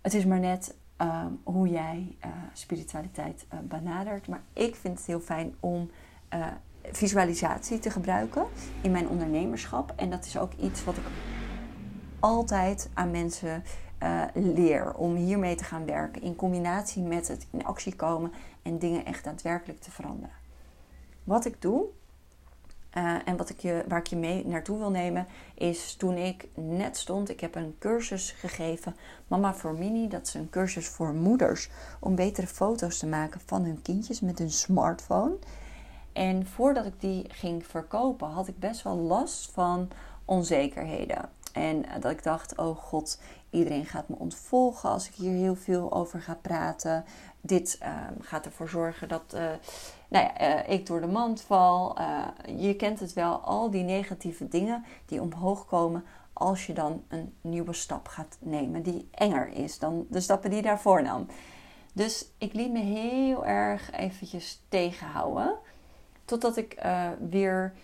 Het 0.00 0.14
is 0.14 0.24
maar 0.24 0.40
net 0.40 0.74
ehm, 0.96 1.32
hoe 1.42 1.68
jij 1.68 2.16
uh, 2.24 2.30
spiritualiteit 2.52 3.46
uh, 3.52 3.58
benadert. 3.62 4.28
Maar 4.28 4.42
ik 4.52 4.76
vind 4.76 4.98
het 4.98 5.06
heel 5.06 5.20
fijn 5.20 5.54
om 5.60 5.90
uh, 6.34 6.46
visualisatie 6.92 7.78
te 7.78 7.90
gebruiken 7.90 8.46
in 8.80 8.90
mijn 8.90 9.08
ondernemerschap. 9.08 9.92
En 9.96 10.10
dat 10.10 10.24
is 10.24 10.38
ook 10.38 10.52
iets 10.52 10.84
wat 10.84 10.96
ik 10.96 11.04
altijd 12.20 12.88
aan 12.94 13.10
mensen 13.10 13.62
uh, 14.02 14.22
leer 14.34 14.94
om 14.94 15.14
hiermee 15.14 15.54
te 15.54 15.64
gaan 15.64 15.86
werken. 15.86 16.22
In 16.22 16.36
combinatie 16.36 17.02
met 17.02 17.28
het 17.28 17.46
in 17.50 17.64
actie 17.64 17.96
komen 17.96 18.32
en 18.62 18.78
dingen 18.78 19.04
echt 19.04 19.24
daadwerkelijk 19.24 19.80
te 19.80 19.90
veranderen. 19.90 20.36
Wat 21.24 21.44
ik 21.44 21.62
doe 21.62 21.84
uh, 22.96 23.14
en 23.24 23.36
wat 23.36 23.50
ik 23.50 23.58
je, 23.58 23.84
waar 23.88 23.98
ik 23.98 24.06
je 24.06 24.16
mee 24.16 24.46
naartoe 24.46 24.78
wil 24.78 24.90
nemen, 24.90 25.26
is 25.54 25.94
toen 25.94 26.16
ik 26.16 26.48
net 26.54 26.96
stond. 26.96 27.30
Ik 27.30 27.40
heb 27.40 27.54
een 27.54 27.76
cursus 27.78 28.30
gegeven, 28.30 28.96
Mama 29.26 29.54
voor 29.54 29.74
Mini. 29.74 30.08
Dat 30.08 30.26
is 30.26 30.34
een 30.34 30.50
cursus 30.50 30.88
voor 30.88 31.14
moeders 31.14 31.70
om 32.00 32.14
betere 32.14 32.46
foto's 32.46 32.98
te 32.98 33.06
maken 33.06 33.40
van 33.46 33.64
hun 33.64 33.82
kindjes 33.82 34.20
met 34.20 34.38
hun 34.38 34.50
smartphone. 34.50 35.36
En 36.12 36.46
voordat 36.46 36.86
ik 36.86 37.00
die 37.00 37.24
ging 37.28 37.66
verkopen, 37.66 38.28
had 38.28 38.48
ik 38.48 38.58
best 38.58 38.82
wel 38.82 38.96
last 38.96 39.50
van 39.50 39.88
onzekerheden. 40.24 41.28
En 41.52 41.84
dat 42.00 42.10
ik 42.10 42.22
dacht: 42.22 42.56
oh 42.56 42.76
god, 42.76 43.20
iedereen 43.50 43.86
gaat 43.86 44.08
me 44.08 44.16
ontvolgen 44.16 44.90
als 44.90 45.08
ik 45.08 45.14
hier 45.14 45.32
heel 45.32 45.54
veel 45.54 45.92
over 45.92 46.22
ga 46.22 46.34
praten. 46.34 47.04
Dit 47.40 47.78
uh, 47.82 47.88
gaat 48.20 48.44
ervoor 48.44 48.68
zorgen 48.68 49.08
dat 49.08 49.34
uh, 49.34 49.40
nou 50.08 50.24
ja, 50.24 50.64
uh, 50.66 50.72
ik 50.72 50.86
door 50.86 51.00
de 51.00 51.06
mand 51.06 51.40
val. 51.40 51.96
Eh, 51.96 52.26
je 52.56 52.76
kent 52.76 53.00
het 53.00 53.12
wel, 53.12 53.36
al 53.40 53.70
die 53.70 53.82
negatieve 53.82 54.48
dingen 54.48 54.84
die 55.06 55.20
omhoog 55.20 55.66
komen 55.66 56.04
als 56.32 56.66
je 56.66 56.72
dan 56.72 57.04
een 57.08 57.34
nieuwe 57.40 57.72
stap 57.72 58.08
gaat 58.08 58.36
nemen 58.40 58.82
die 58.82 59.08
enger 59.10 59.48
is 59.48 59.78
dan 59.78 60.06
de 60.10 60.20
stappen 60.20 60.50
die 60.50 60.58
je 60.58 60.64
daarvoor 60.64 61.02
nam. 61.02 61.26
Dus 61.92 62.26
ik 62.38 62.52
liet 62.52 62.72
me 62.72 62.78
heel 62.78 63.46
erg 63.46 63.90
eventjes 63.90 64.62
tegenhouden. 64.68 65.56
Totdat 66.24 66.56
ik 66.56 66.82
weer 67.30 67.74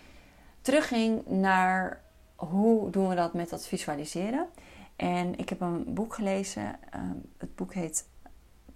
terugging 0.61 1.25
naar 1.27 2.01
hoe 2.35 2.89
doen 2.89 3.07
we 3.07 3.15
dat 3.15 3.33
met 3.33 3.49
dat 3.49 3.67
visualiseren. 3.67 4.47
En 4.95 5.37
ik 5.37 5.49
heb 5.49 5.61
een 5.61 5.93
boek 5.93 6.13
gelezen. 6.13 6.79
Um, 6.95 7.21
het 7.37 7.55
boek 7.55 7.73
heet 7.73 8.07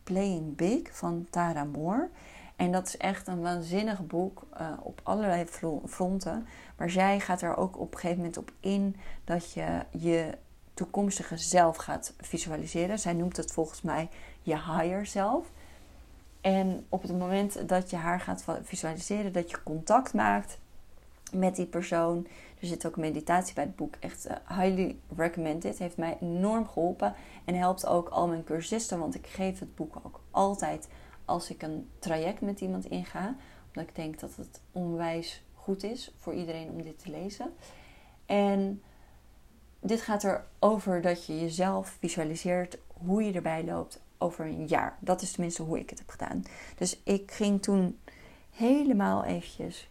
Playing 0.03 0.55
Big 0.55 0.97
van 0.97 1.27
Tara 1.29 1.63
Moore. 1.63 2.09
En 2.55 2.71
dat 2.71 2.87
is 2.87 2.97
echt 2.97 3.27
een 3.27 3.41
waanzinnig 3.41 4.07
boek 4.07 4.47
uh, 4.61 4.71
op 4.81 4.99
allerlei 5.03 5.45
fronten. 5.85 6.47
Maar 6.77 6.89
zij 6.89 7.19
gaat 7.19 7.41
er 7.41 7.57
ook 7.57 7.79
op 7.79 7.93
een 7.93 7.99
gegeven 7.99 8.17
moment 8.17 8.37
op 8.37 8.51
in 8.59 8.95
dat 9.23 9.53
je 9.53 9.85
je 9.91 10.37
toekomstige 10.73 11.37
zelf 11.37 11.75
gaat 11.77 12.13
visualiseren. 12.17 12.99
Zij 12.99 13.13
noemt 13.13 13.37
het 13.37 13.51
volgens 13.51 13.81
mij 13.81 14.09
je 14.41 14.55
higher 14.55 15.05
zelf. 15.05 15.51
En 16.41 16.85
op 16.89 17.01
het 17.01 17.17
moment 17.17 17.69
dat 17.69 17.89
je 17.89 17.95
haar 17.95 18.19
gaat 18.19 18.43
visualiseren, 18.61 19.33
dat 19.33 19.49
je 19.49 19.63
contact 19.63 20.13
maakt 20.13 20.57
met 21.31 21.55
die 21.55 21.65
persoon. 21.65 22.27
Er 22.59 22.67
zit 22.67 22.85
ook 22.85 22.97
meditatie 22.97 23.53
bij 23.55 23.63
het 23.63 23.75
boek. 23.75 23.95
Echt 23.99 24.27
uh, 24.27 24.33
highly 24.47 24.99
recommended. 25.15 25.77
Heeft 25.77 25.97
mij 25.97 26.17
enorm 26.21 26.67
geholpen. 26.67 27.13
En 27.45 27.55
helpt 27.55 27.85
ook 27.85 28.09
al 28.09 28.27
mijn 28.27 28.43
cursisten. 28.43 28.99
Want 28.99 29.15
ik 29.15 29.27
geef 29.27 29.59
het 29.59 29.75
boek 29.75 29.95
ook 30.03 30.19
altijd 30.31 30.87
als 31.25 31.49
ik 31.49 31.61
een 31.61 31.89
traject 31.99 32.41
met 32.41 32.61
iemand 32.61 32.85
inga. 32.85 33.35
Omdat 33.67 33.89
ik 33.89 33.95
denk 33.95 34.19
dat 34.19 34.35
het 34.35 34.61
onwijs 34.71 35.43
goed 35.53 35.83
is 35.83 36.13
voor 36.17 36.33
iedereen 36.33 36.69
om 36.69 36.83
dit 36.83 36.99
te 36.99 37.09
lezen. 37.09 37.53
En 38.25 38.81
dit 39.79 40.01
gaat 40.01 40.23
erover 40.23 41.01
dat 41.01 41.25
je 41.25 41.39
jezelf 41.39 41.97
visualiseert 41.99 42.77
hoe 42.87 43.23
je 43.23 43.33
erbij 43.33 43.63
loopt 43.63 44.01
over 44.17 44.45
een 44.45 44.67
jaar. 44.67 44.97
Dat 44.99 45.21
is 45.21 45.31
tenminste 45.31 45.63
hoe 45.63 45.79
ik 45.79 45.89
het 45.89 45.99
heb 45.99 46.09
gedaan. 46.09 46.43
Dus 46.77 47.01
ik 47.03 47.31
ging 47.31 47.61
toen 47.61 47.99
helemaal 48.49 49.23
eventjes 49.23 49.88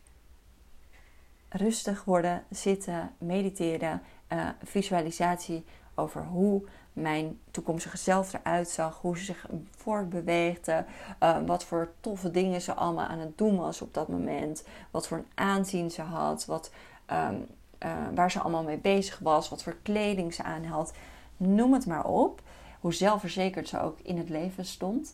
rustig 1.49 2.05
worden, 2.05 2.45
zitten, 2.51 3.11
mediteren, 3.19 4.03
uh, 4.33 4.49
visualisatie 4.63 5.65
over 5.95 6.25
hoe 6.25 6.63
mijn 6.93 7.39
toekomstige 7.51 7.97
zelf 7.97 8.33
eruit 8.33 8.69
zag, 8.69 8.99
hoe 9.01 9.19
ze 9.19 9.25
zich 9.25 9.47
voortbeweegde, 9.77 10.85
uh, 11.23 11.37
wat 11.47 11.65
voor 11.65 11.93
toffe 12.01 12.31
dingen 12.31 12.61
ze 12.61 12.75
allemaal 12.75 13.07
aan 13.07 13.19
het 13.19 13.39
doen 13.39 13.57
was 13.57 13.83
op 13.83 13.95
dat 13.95 14.09
moment, 14.09 14.65
wat 14.91 15.09
voor 15.09 15.17
een 15.17 15.27
aanzien 15.35 15.91
ze 15.91 16.03
had, 16.03 16.45
wat, 16.45 16.71
um, 17.13 17.47
uh, 17.85 17.93
waar 18.15 18.31
ze 18.31 18.41
allemaal 18.41 18.63
mee 18.63 18.79
bezig 18.79 19.19
was, 19.19 19.49
wat 19.49 19.63
voor 19.63 19.77
kleding 19.83 20.35
ze 20.35 20.43
aan 20.43 20.65
had, 20.65 20.93
noem 21.37 21.73
het 21.73 21.87
maar 21.87 22.05
op 22.05 22.43
hoe 22.81 22.95
zelfverzekerd 22.95 23.69
ze 23.69 23.81
ook 23.81 23.99
in 24.03 24.19
het 24.19 24.29
leven 24.29 24.65
stond. 24.65 25.13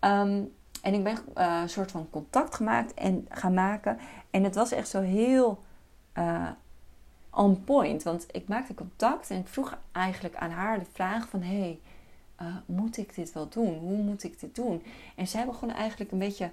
Um, 0.00 0.52
en 0.82 0.94
ik 0.94 1.04
ben 1.04 1.18
een 1.34 1.68
soort 1.68 1.90
van 1.90 2.10
contact 2.10 2.54
gemaakt 2.54 2.94
en 2.94 3.26
gaan 3.28 3.54
maken. 3.54 3.98
En 4.30 4.44
het 4.44 4.54
was 4.54 4.72
echt 4.72 4.88
zo 4.88 5.00
heel 5.00 5.62
uh, 6.18 6.48
on 7.30 7.64
point. 7.64 8.02
Want 8.02 8.26
ik 8.30 8.48
maakte 8.48 8.74
contact 8.74 9.30
en 9.30 9.38
ik 9.38 9.48
vroeg 9.48 9.78
eigenlijk 9.92 10.36
aan 10.36 10.50
haar 10.50 10.78
de 10.78 10.86
vraag 10.92 11.28
van... 11.28 11.42
Hey, 11.42 11.80
uh, 12.42 12.56
moet 12.66 12.96
ik 12.96 13.14
dit 13.14 13.32
wel 13.32 13.48
doen? 13.48 13.78
Hoe 13.78 13.96
moet 13.96 14.24
ik 14.24 14.40
dit 14.40 14.54
doen? 14.54 14.82
En 15.16 15.26
zij 15.28 15.46
begon 15.46 15.70
eigenlijk 15.70 16.12
een 16.12 16.18
beetje 16.18 16.50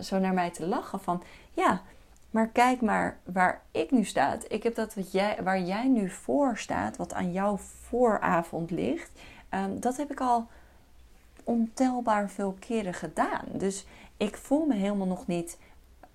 zo 0.00 0.18
naar 0.18 0.34
mij 0.34 0.50
te 0.50 0.66
lachen 0.66 1.00
van... 1.00 1.22
Ja, 1.52 1.82
maar 2.30 2.48
kijk 2.48 2.80
maar 2.80 3.18
waar 3.24 3.62
ik 3.70 3.90
nu 3.90 4.04
sta. 4.04 4.36
Ik 4.48 4.62
heb 4.62 4.74
dat 4.74 4.94
wat 4.94 5.12
jij, 5.12 5.38
waar 5.42 5.60
jij 5.60 5.88
nu 5.88 6.10
voor 6.10 6.58
staat, 6.58 6.96
wat 6.96 7.14
aan 7.14 7.32
jouw 7.32 7.56
vooravond 7.56 8.70
ligt... 8.70 9.10
Um, 9.54 9.80
dat 9.80 9.96
heb 9.96 10.10
ik 10.10 10.20
al 10.20 10.46
ontelbaar 11.44 12.30
veel 12.30 12.56
keren 12.58 12.94
gedaan. 12.94 13.44
Dus 13.52 13.86
ik 14.16 14.36
voel 14.36 14.66
me 14.66 14.74
helemaal 14.74 15.06
nog 15.06 15.26
niet, 15.26 15.58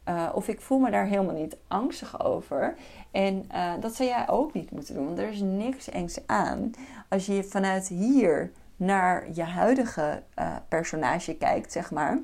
uh, 0.09 0.29
of 0.33 0.47
ik 0.47 0.62
voel 0.62 0.79
me 0.79 0.91
daar 0.91 1.05
helemaal 1.05 1.35
niet 1.35 1.57
angstig 1.67 2.24
over. 2.24 2.75
En 3.12 3.50
uh, 3.53 3.74
dat 3.79 3.95
zou 3.95 4.09
jij 4.09 4.29
ook 4.29 4.53
niet 4.53 4.71
moeten 4.71 4.95
doen, 4.95 5.05
want 5.05 5.19
er 5.19 5.29
is 5.29 5.41
niks 5.41 5.89
engs 5.89 6.27
aan. 6.27 6.71
Als 7.09 7.25
je 7.25 7.43
vanuit 7.43 7.88
hier 7.88 8.51
naar 8.75 9.27
je 9.33 9.43
huidige 9.43 10.24
uh, 10.39 10.55
personage 10.67 11.35
kijkt, 11.35 11.71
zeg 11.71 11.91
maar, 11.91 12.19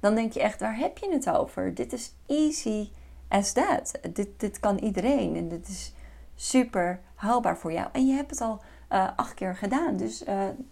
dan 0.00 0.14
denk 0.14 0.32
je 0.32 0.40
echt, 0.40 0.60
waar 0.60 0.76
heb 0.76 0.98
je 0.98 1.10
het 1.10 1.30
over? 1.30 1.74
Dit 1.74 1.92
is 1.92 2.14
easy 2.26 2.90
as 3.28 3.52
that. 3.52 3.98
Dit, 4.12 4.28
dit 4.36 4.60
kan 4.60 4.78
iedereen 4.78 5.36
en 5.36 5.48
dit 5.48 5.68
is 5.68 5.94
super 6.34 7.00
haalbaar 7.14 7.56
voor 7.56 7.72
jou. 7.72 7.88
En 7.92 8.06
je 8.06 8.14
hebt 8.14 8.30
het 8.30 8.40
al 8.40 8.60
acht 9.16 9.34
keer 9.34 9.56
gedaan. 9.56 9.96
Dus 9.96 10.24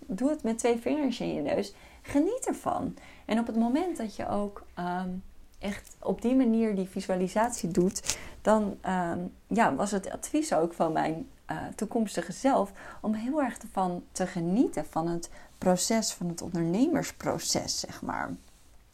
doe 0.07 0.31
het 0.31 0.43
met 0.43 0.59
twee 0.59 0.79
vingers 0.79 1.21
in 1.21 1.35
je 1.35 1.41
neus. 1.41 1.75
Geniet 2.03 2.47
ervan. 2.47 2.97
En 3.25 3.39
op 3.39 3.47
het 3.47 3.57
moment 3.57 3.97
dat 3.97 4.17
je 4.17 4.29
ook 4.29 4.67
um, 4.79 5.23
echt 5.65 5.97
op 6.03 6.23
die 6.23 6.35
manier 6.35 6.75
die 6.75 6.89
visualisatie 6.89 7.69
doet, 7.69 8.19
dan 8.43 8.63
um, 8.87 9.33
ja, 9.47 9.75
was 9.75 9.91
het 9.91 10.11
advies 10.11 10.53
ook 10.53 10.73
van 10.73 10.93
mijn 10.93 11.29
uh, 11.51 11.57
toekomstige 11.77 12.33
zelf 12.33 12.73
om 13.01 13.15
heel 13.15 13.43
erg 13.43 13.59
ervan 13.59 14.03
te 14.13 14.27
genieten 14.27 14.87
van 14.91 15.09
het 15.09 15.31
proces, 15.59 16.13
van 16.13 16.29
het 16.29 16.43
ondernemersproces, 16.43 17.81
zeg 17.81 18.03
maar. 18.03 18.31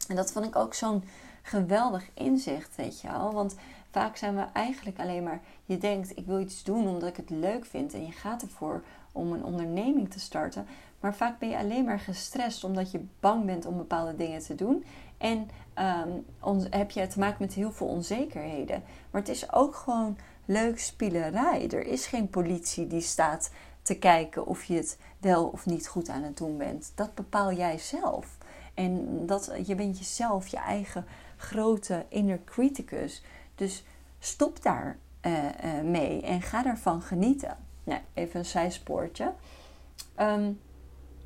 En 0.08 0.16
dat 0.16 0.32
vond 0.32 0.46
ik 0.46 0.56
ook 0.56 0.74
zo'n 0.74 1.04
geweldig 1.42 2.04
inzicht, 2.14 2.76
weet 2.76 3.00
je 3.00 3.08
wel. 3.08 3.32
Want 3.32 3.56
vaak 3.90 4.16
zijn 4.16 4.36
we 4.36 4.44
eigenlijk 4.52 4.98
alleen 4.98 5.22
maar, 5.22 5.40
je 5.64 5.78
denkt 5.78 6.16
ik 6.16 6.26
wil 6.26 6.40
iets 6.40 6.62
doen 6.62 6.88
omdat 6.88 7.08
ik 7.08 7.16
het 7.16 7.30
leuk 7.30 7.64
vind 7.64 7.94
en 7.94 8.06
je 8.06 8.12
gaat 8.12 8.42
ervoor 8.42 8.82
om 9.12 9.32
een 9.32 9.44
onderneming 9.44 10.10
te 10.10 10.20
starten. 10.20 10.66
Maar 11.00 11.14
vaak 11.14 11.38
ben 11.38 11.48
je 11.48 11.58
alleen 11.58 11.84
maar 11.84 11.98
gestrest 11.98 12.64
omdat 12.64 12.90
je 12.90 13.04
bang 13.20 13.44
bent 13.44 13.66
om 13.66 13.76
bepaalde 13.76 14.16
dingen 14.16 14.40
te 14.40 14.54
doen. 14.54 14.84
En 15.20 15.50
um, 16.44 16.66
heb 16.70 16.90
je 16.90 17.06
te 17.06 17.18
maken 17.18 17.36
met 17.40 17.52
heel 17.52 17.72
veel 17.72 17.86
onzekerheden. 17.86 18.82
Maar 19.10 19.20
het 19.20 19.30
is 19.30 19.52
ook 19.52 19.74
gewoon 19.74 20.18
leuk 20.44 20.78
spielerij. 20.78 21.68
Er 21.70 21.86
is 21.86 22.06
geen 22.06 22.30
politie 22.30 22.86
die 22.86 23.00
staat 23.00 23.50
te 23.82 23.94
kijken 23.94 24.46
of 24.46 24.64
je 24.64 24.74
het 24.74 24.98
wel 25.18 25.46
of 25.46 25.66
niet 25.66 25.88
goed 25.88 26.08
aan 26.08 26.22
het 26.22 26.36
doen 26.36 26.56
bent. 26.56 26.92
Dat 26.94 27.14
bepaal 27.14 27.52
jij 27.52 27.78
zelf. 27.78 28.38
En 28.74 29.26
dat, 29.26 29.52
je 29.66 29.74
bent 29.74 29.98
jezelf, 29.98 30.46
je 30.46 30.56
eigen 30.56 31.04
grote 31.36 32.04
inner 32.08 32.40
criticus. 32.44 33.22
Dus 33.54 33.84
stop 34.18 34.62
daar 34.62 34.98
uh, 35.26 35.44
uh, 35.44 35.82
mee 35.84 36.22
en 36.22 36.42
ga 36.42 36.62
daarvan 36.62 37.02
genieten. 37.02 37.56
Nou, 37.84 38.00
even 38.14 38.38
een 38.38 38.46
zijspoortje. 38.46 39.32
Um, 40.20 40.60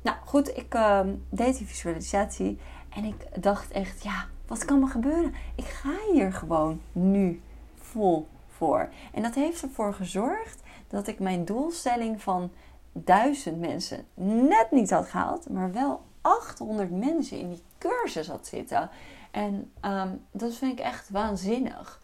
nou 0.01 0.17
goed, 0.25 0.57
ik 0.57 0.75
uh, 0.75 0.99
deed 1.29 1.57
die 1.57 1.67
visualisatie 1.67 2.59
en 2.95 3.03
ik 3.03 3.43
dacht 3.43 3.71
echt, 3.71 4.03
ja, 4.03 4.25
wat 4.47 4.65
kan 4.65 4.79
me 4.79 4.87
gebeuren? 4.87 5.33
Ik 5.55 5.65
ga 5.65 5.93
hier 6.11 6.33
gewoon 6.33 6.81
nu 6.91 7.41
vol 7.75 8.27
voor. 8.47 8.89
En 9.13 9.23
dat 9.23 9.35
heeft 9.35 9.61
ervoor 9.61 9.93
gezorgd 9.93 10.61
dat 10.87 11.07
ik 11.07 11.19
mijn 11.19 11.45
doelstelling 11.45 12.21
van 12.21 12.51
duizend 12.91 13.59
mensen 13.59 14.05
net 14.49 14.67
niet 14.71 14.89
had 14.89 15.07
gehaald, 15.07 15.49
maar 15.49 15.71
wel 15.71 16.01
800 16.21 16.91
mensen 16.91 17.39
in 17.39 17.49
die 17.49 17.63
cursus 17.77 18.27
had 18.27 18.47
zitten. 18.47 18.89
En 19.31 19.71
um, 19.81 20.21
dat 20.31 20.53
vind 20.53 20.79
ik 20.79 20.85
echt 20.85 21.09
waanzinnig. 21.09 22.01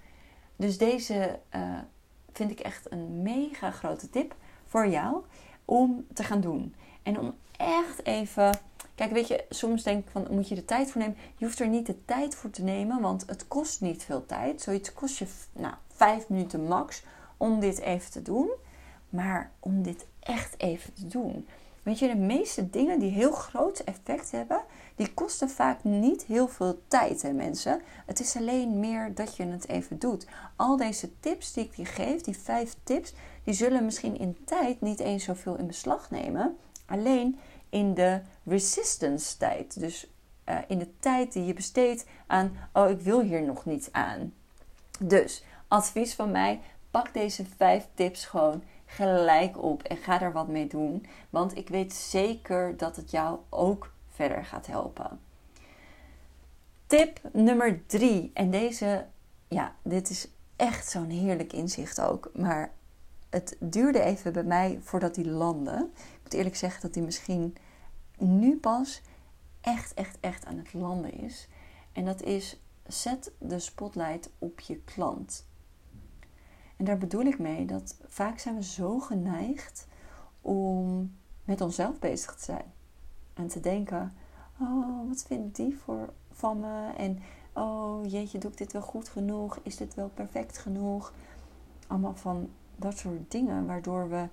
Dus 0.56 0.78
deze 0.78 1.40
uh, 1.56 1.80
vind 2.34 2.52
ik 2.52 2.60
echt 2.60 2.92
een 2.92 3.22
mega 3.22 3.72
grote 3.72 4.10
tip 4.10 4.36
voor 4.66 4.88
jou 4.88 5.24
om 5.66 6.06
te 6.14 6.24
gaan 6.24 6.42
doen. 6.42 6.76
En 7.04 7.20
om 7.20 7.34
echt 7.58 8.06
even. 8.06 8.60
Kijk, 9.02 9.14
weet 9.14 9.28
je, 9.28 9.46
soms 9.50 9.84
denk 9.84 10.06
ik 10.06 10.12
van 10.12 10.28
moet 10.30 10.48
je 10.48 10.56
de 10.56 10.66
tijd 10.66 10.92
voor 10.92 11.02
nemen. 11.02 11.18
Je 11.38 11.46
hoeft 11.46 11.60
er 11.60 11.68
niet 11.68 11.86
de 11.86 12.06
tijd 12.06 12.36
voor 12.36 12.50
te 12.50 12.64
nemen, 12.64 13.02
want 13.02 13.24
het 13.28 13.48
kost 13.48 13.82
niet 13.82 14.04
veel 14.04 14.26
tijd. 14.26 14.62
Zoiets 14.62 14.94
kost 14.94 15.18
je 15.18 15.26
nou, 15.54 15.74
vijf 15.94 16.30
minuten 16.30 16.64
max 16.68 17.04
om 17.38 17.60
dit 17.60 17.80
even 17.80 18.12
te 18.12 18.22
doen. 18.22 18.50
Maar 19.10 19.52
om 19.60 19.84
dit 19.84 20.06
echt 20.20 20.56
even 20.58 20.94
te 20.94 21.08
doen. 21.08 21.48
Weet 21.84 22.00
je, 22.00 22.08
de 22.08 22.16
meeste 22.16 22.70
dingen 22.70 23.00
die 23.00 23.12
heel 23.12 23.32
groot 23.32 23.80
effect 23.80 24.32
hebben, 24.32 24.62
die 24.96 25.14
kosten 25.14 25.50
vaak 25.50 25.84
niet 25.84 26.24
heel 26.24 26.48
veel 26.48 26.82
tijd, 26.88 27.22
hè 27.22 27.32
mensen. 27.32 27.82
Het 28.06 28.20
is 28.20 28.36
alleen 28.36 28.80
meer 28.80 29.16
dat 29.16 29.36
je 29.36 29.46
het 29.46 29.68
even 29.68 30.00
doet. 30.00 30.28
Al 30.56 30.78
deze 30.78 31.20
tips 31.20 31.54
die 31.54 31.64
ik 31.64 31.76
je 31.76 31.86
geef, 31.86 32.22
die 32.22 32.38
vijf 32.38 32.76
tips, 32.84 33.14
die 33.44 33.54
zullen 33.54 33.86
misschien 33.86 34.20
in 34.20 34.38
tijd 34.46 34.82
niet 34.82 35.00
eens 35.00 35.24
zoveel 35.24 35.58
in 35.58 35.68
beslag 35.68 36.12
nemen. 36.12 36.58
Alleen 36.86 37.40
in 37.72 37.94
de 37.94 38.22
resistance 38.44 39.38
tijd. 39.38 39.80
Dus 39.80 40.08
uh, 40.50 40.58
in 40.68 40.80
de 40.80 41.00
tijd 41.00 41.34
die 41.34 41.46
je 41.46 41.54
besteedt 41.54 42.06
aan, 42.28 42.58
oh 42.74 42.90
ik 42.90 43.00
wil 43.00 43.22
hier 43.22 43.42
nog 43.42 43.66
niet 43.66 43.90
aan. 43.92 44.34
Dus 45.00 45.44
advies 45.68 46.16
van 46.16 46.32
mij, 46.32 46.60
pak 46.92 47.14
deze 47.14 47.46
vijf 47.58 47.88
tips 47.94 48.26
gewoon 48.26 48.64
gelijk 48.86 49.64
op 49.64 49.84
en 49.84 49.98
ga 49.98 50.22
er 50.22 50.32
wat 50.32 50.48
mee 50.48 50.68
doen. 50.68 51.06
Want 51.30 51.58
ik 51.58 51.70
weet 51.70 51.94
zeker 51.94 52.78
dat 52.78 52.96
het 52.96 53.12
jou 53.12 53.40
ook 53.50 53.92
verder 54.10 54.46
gaat 54.46 54.68
helpen. 54.68 55.20
Tip 56.88 57.20
nummer 57.34 57.86
drie. 57.86 58.32
En 58.34 58.52
deze, 58.52 59.06
ja, 59.48 59.76
dit 59.82 60.10
is 60.10 60.28
echt 60.56 60.90
zo'n 60.90 61.10
heerlijk 61.10 61.54
inzicht 61.54 62.02
ook. 62.02 62.30
Maar 62.34 62.72
het 63.30 63.56
duurde 63.60 64.02
even 64.02 64.34
bij 64.34 64.44
mij 64.44 64.80
voordat 64.82 65.16
die 65.16 65.30
landde. 65.30 65.90
Eerlijk 66.34 66.56
zeggen 66.56 66.82
dat 66.82 66.94
die 66.94 67.04
misschien 67.04 67.56
nu 68.18 68.58
pas 68.58 69.02
echt, 69.62 69.94
echt, 69.94 70.18
echt 70.20 70.46
aan 70.46 70.58
het 70.58 70.74
landen 70.74 71.14
is. 71.14 71.48
En 71.92 72.06
dat 72.06 72.22
is 72.22 72.60
zet 72.88 73.32
de 73.38 73.60
spotlight 73.60 74.30
op 74.38 74.60
je 74.60 74.78
klant. 74.78 75.46
En 76.78 76.86
daar 76.86 76.98
bedoel 76.98 77.26
ik 77.26 77.40
mee 77.40 77.66
dat 77.66 77.98
vaak 78.08 78.40
zijn 78.40 78.56
we 78.56 78.64
zo 78.64 79.00
geneigd 79.00 79.88
om 80.42 81.12
met 81.44 81.62
onszelf 81.62 82.00
bezig 82.00 82.36
te 82.36 82.44
zijn. 82.44 82.74
En 83.34 83.48
te 83.48 83.60
denken, 83.60 84.14
oh, 84.60 85.08
wat 85.08 85.24
vindt 85.28 85.56
die 85.56 85.78
voor, 85.78 86.14
van 86.32 86.60
me? 86.60 86.94
En 86.98 87.20
oh, 87.54 88.12
jeetje, 88.12 88.38
doe 88.38 88.52
ik 88.52 88.58
dit 88.58 88.72
wel 88.72 88.82
goed 88.82 89.10
genoeg? 89.10 89.60
Is 89.64 89.78
dit 89.78 89.94
wel 89.94 90.10
perfect 90.10 90.58
genoeg? 90.58 91.14
Allemaal 91.88 92.16
van 92.16 92.50
dat 92.76 92.98
soort 92.98 93.32
dingen, 93.32 93.66
waardoor 93.66 94.10
we 94.10 94.28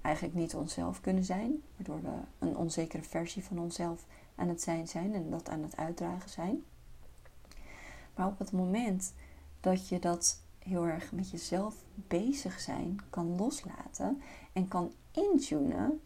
eigenlijk 0.00 0.34
niet 0.34 0.54
onszelf 0.54 1.00
kunnen 1.00 1.24
zijn. 1.24 1.62
Waardoor 1.76 2.02
we 2.02 2.46
een 2.46 2.56
onzekere 2.56 3.02
versie 3.02 3.44
van 3.44 3.58
onszelf 3.58 4.06
aan 4.34 4.48
het 4.48 4.62
zijn 4.62 4.88
zijn 4.88 5.14
en 5.14 5.30
dat 5.30 5.48
aan 5.48 5.62
het 5.62 5.76
uitdragen 5.76 6.30
zijn. 6.30 6.64
Maar 8.14 8.26
op 8.26 8.38
het 8.38 8.52
moment 8.52 9.14
dat 9.60 9.88
je 9.88 9.98
dat 9.98 10.40
heel 10.58 10.86
erg 10.86 11.12
met 11.12 11.30
jezelf 11.30 11.74
bezig 11.94 12.60
zijn 12.60 13.00
kan 13.10 13.36
loslaten 13.36 14.22
en 14.52 14.68
kan 14.68 14.92
intunen 15.10 16.00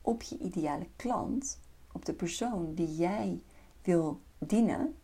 op 0.00 0.22
je 0.22 0.38
ideale 0.38 0.86
klant, 0.96 1.60
op 1.92 2.04
de 2.04 2.12
persoon 2.12 2.74
die 2.74 2.96
jij 2.96 3.40
wil 3.82 4.20
dienen, 4.38 4.94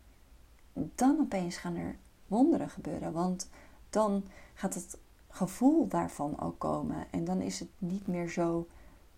dan 0.73 1.21
opeens 1.21 1.57
gaan 1.57 1.77
er 1.77 1.97
wonderen 2.27 2.71
gebeuren. 2.71 3.13
Want 3.13 3.49
dan 3.91 4.25
gaat 4.55 4.75
het 4.75 4.99
gevoel 5.33 5.89
daarvan 5.89 6.41
ook 6.41 6.59
komen. 6.59 7.07
En 7.11 7.25
dan 7.25 7.41
is 7.41 7.61
het 7.61 7.69
niet 7.79 8.07
meer 8.07 8.29
zo 8.29 8.69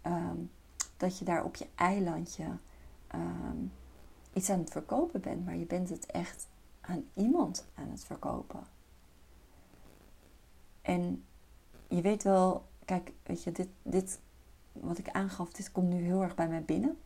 ehm, 0.00 0.36
dat 0.96 1.18
je 1.18 1.24
daar 1.24 1.44
op 1.44 1.56
je 1.56 1.66
eilandje 1.74 2.44
ehm, 3.06 3.56
iets 4.32 4.50
aan 4.50 4.58
het 4.58 4.70
verkopen 4.70 5.20
bent, 5.20 5.44
maar 5.44 5.56
je 5.56 5.66
bent 5.66 5.88
het 5.88 6.06
echt 6.06 6.46
aan 6.80 7.04
iemand 7.14 7.66
aan 7.74 7.90
het 7.90 8.04
verkopen. 8.04 8.60
En 10.82 11.24
je 11.88 12.00
weet 12.00 12.22
wel, 12.22 12.64
kijk, 12.84 13.12
weet 13.22 13.42
je, 13.42 13.52
dit, 13.52 13.68
dit 13.82 14.18
wat 14.72 14.98
ik 14.98 15.08
aangaf, 15.08 15.52
dit 15.52 15.72
komt 15.72 15.88
nu 15.88 16.02
heel 16.02 16.22
erg 16.22 16.34
bij 16.34 16.48
mij 16.48 16.62
binnen. 16.62 16.98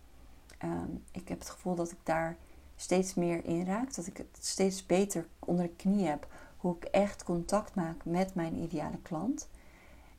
Ehm, 0.59 0.91
ik 1.11 1.29
heb 1.29 1.39
het 1.39 1.51
gevoel 1.51 1.75
dat 1.75 1.91
ik 1.91 1.99
daar 2.03 2.37
steeds 2.77 3.15
meer 3.15 3.45
in 3.45 3.65
raak, 3.65 3.95
dat 3.95 4.07
ik 4.07 4.17
het 4.17 4.39
steeds 4.41 4.87
beter 4.87 5.27
onder 5.39 5.65
de 5.65 5.75
knie 5.77 6.07
heb 6.07 6.29
hoe 6.59 6.77
ik 6.77 6.85
echt 6.85 7.25
contact 7.25 7.75
maak 7.75 8.05
met 8.05 8.35
mijn 8.35 8.57
ideale 8.57 8.99
klant. 9.03 9.49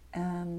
Ehm, 0.10 0.58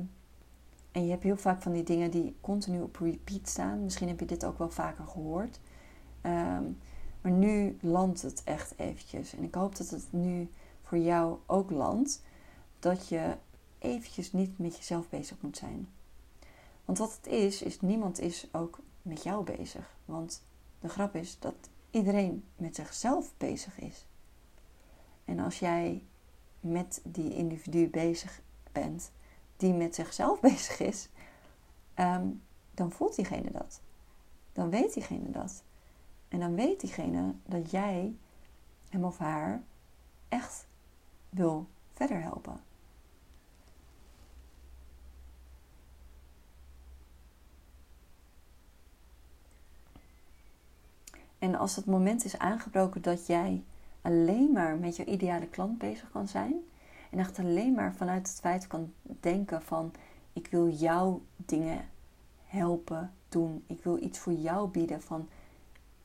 en 0.92 1.04
je 1.04 1.10
hebt 1.10 1.22
heel 1.22 1.36
vaak 1.36 1.62
van 1.62 1.72
die 1.72 1.82
dingen 1.82 2.10
die 2.10 2.36
continu 2.40 2.80
op 2.80 2.96
repeat 2.96 3.48
staan. 3.48 3.84
Misschien 3.84 4.08
heb 4.08 4.20
je 4.20 4.26
dit 4.26 4.44
ook 4.44 4.58
wel 4.58 4.70
vaker 4.70 5.04
gehoord. 5.06 5.60
Ehm, 6.20 6.64
maar 7.20 7.32
nu 7.32 7.78
landt 7.80 8.22
het 8.22 8.42
echt 8.44 8.74
eventjes. 8.76 9.34
En 9.34 9.42
ik 9.42 9.54
hoop 9.54 9.76
dat 9.76 9.90
het 9.90 10.06
nu 10.10 10.50
voor 10.82 10.98
jou 10.98 11.38
ook 11.46 11.70
landt. 11.70 12.22
Dat 12.78 13.08
je 13.08 13.36
eventjes 13.78 14.32
niet 14.32 14.58
met 14.58 14.76
jezelf 14.76 15.08
bezig 15.08 15.36
moet 15.40 15.56
zijn. 15.56 15.88
Want 16.84 16.98
wat 16.98 17.16
het 17.16 17.26
is, 17.26 17.62
is 17.62 17.80
niemand 17.80 18.20
is 18.20 18.48
ook 18.52 18.78
met 19.02 19.22
jou 19.22 19.44
bezig. 19.44 19.96
Want 20.04 20.42
de 20.80 20.88
grap 20.88 21.14
is 21.14 21.38
dat 21.38 21.54
iedereen 21.90 22.44
met 22.56 22.74
zichzelf 22.74 23.32
bezig 23.36 23.80
is. 23.80 24.06
En 25.30 25.38
als 25.38 25.58
jij 25.58 26.02
met 26.60 27.00
die 27.04 27.34
individu 27.34 27.88
bezig 27.88 28.40
bent, 28.72 29.12
die 29.56 29.72
met 29.72 29.94
zichzelf 29.94 30.40
bezig 30.50 30.80
is, 30.80 31.08
ehm, 31.94 32.26
dan 32.70 32.92
voelt 32.92 33.16
diegene 33.16 33.50
dat. 33.50 33.80
Dan 34.52 34.70
weet 34.70 34.94
diegene 34.94 35.30
dat. 35.30 35.62
En 36.28 36.40
dan 36.40 36.54
weet 36.54 36.80
diegene 36.80 37.34
dat 37.46 37.70
jij 37.70 38.16
hem 38.88 39.04
of 39.04 39.18
haar 39.18 39.62
echt 40.28 40.66
wil 41.28 41.66
verder 41.92 42.22
helpen. 42.22 42.60
En 51.38 51.54
als 51.54 51.76
het 51.76 51.86
moment 51.86 52.24
is 52.24 52.38
aangebroken 52.38 53.02
dat 53.02 53.26
jij 53.26 53.64
alleen 54.02 54.52
maar 54.52 54.76
met 54.76 54.96
je 54.96 55.04
ideale 55.04 55.48
klant 55.48 55.78
bezig 55.78 56.10
kan 56.10 56.28
zijn. 56.28 56.54
En 57.10 57.18
echt 57.18 57.38
alleen 57.38 57.74
maar 57.74 57.94
vanuit 57.94 58.28
het 58.28 58.40
feit 58.40 58.66
kan 58.66 58.92
denken 59.02 59.62
van 59.62 59.92
ik 60.32 60.46
wil 60.46 60.68
jou 60.68 61.20
dingen 61.36 61.88
helpen 62.44 63.12
doen. 63.28 63.64
Ik 63.66 63.82
wil 63.82 64.02
iets 64.02 64.18
voor 64.18 64.32
jou 64.32 64.68
bieden 64.68 65.02
van 65.02 65.28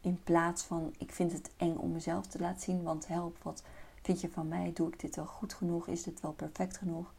in 0.01 0.19
plaats 0.23 0.63
van 0.63 0.93
ik 0.97 1.11
vind 1.11 1.31
het 1.31 1.51
eng 1.57 1.75
om 1.75 1.91
mezelf 1.91 2.27
te 2.27 2.39
laten 2.39 2.61
zien. 2.61 2.83
Want 2.83 3.07
help, 3.07 3.37
wat 3.43 3.63
vind 4.01 4.21
je 4.21 4.29
van 4.29 4.47
mij? 4.47 4.71
Doe 4.73 4.87
ik 4.87 4.99
dit 4.99 5.15
wel 5.15 5.25
goed 5.25 5.53
genoeg? 5.53 5.87
Is 5.87 6.03
dit 6.03 6.21
wel 6.21 6.33
perfect 6.33 6.77
genoeg? 6.77 7.13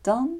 Dan 0.00 0.36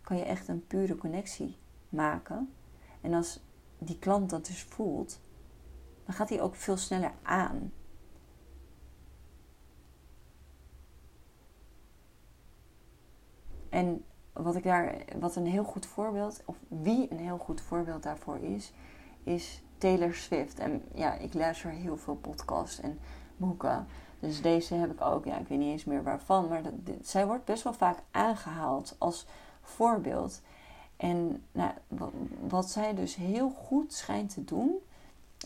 kan 0.00 0.16
je 0.16 0.22
echt 0.22 0.48
een 0.48 0.66
pure 0.66 0.96
connectie 0.96 1.56
maken. 1.88 2.52
En 3.00 3.14
als 3.14 3.40
die 3.78 3.98
klant 3.98 4.30
dat 4.30 4.46
dus 4.46 4.62
voelt, 4.62 5.20
dan 6.04 6.14
gaat 6.14 6.28
hij 6.28 6.40
ook 6.40 6.54
veel 6.54 6.76
sneller 6.76 7.12
aan. 7.22 7.72
En 13.76 14.04
wat 14.32 14.56
ik 14.56 14.62
daar, 14.62 14.94
wat 15.18 15.36
een 15.36 15.46
heel 15.46 15.64
goed 15.64 15.86
voorbeeld, 15.86 16.42
of 16.44 16.56
wie 16.68 17.10
een 17.10 17.18
heel 17.18 17.38
goed 17.38 17.60
voorbeeld 17.60 18.02
daarvoor 18.02 18.38
is, 18.38 18.72
is 19.24 19.62
Taylor 19.78 20.14
Swift. 20.14 20.58
En 20.58 20.82
ja, 20.94 21.14
ik 21.14 21.34
luister 21.34 21.70
heel 21.70 21.96
veel 21.96 22.16
podcasts 22.16 22.80
en 22.80 22.98
boeken. 23.36 23.86
Dus 24.20 24.42
deze 24.42 24.74
heb 24.74 24.90
ik 24.92 25.00
ook, 25.00 25.24
ja, 25.24 25.38
ik 25.38 25.48
weet 25.48 25.58
niet 25.58 25.70
eens 25.70 25.84
meer 25.84 26.02
waarvan. 26.02 26.48
Maar 26.48 26.62
dat, 26.62 26.72
zij 27.02 27.26
wordt 27.26 27.44
best 27.44 27.62
wel 27.62 27.72
vaak 27.72 27.98
aangehaald 28.10 28.96
als 28.98 29.26
voorbeeld. 29.62 30.40
En 30.96 31.42
nou, 31.52 31.72
wat 32.48 32.70
zij 32.70 32.94
dus 32.94 33.14
heel 33.14 33.50
goed 33.50 33.92
schijnt 33.92 34.34
te 34.34 34.44
doen, 34.44 34.74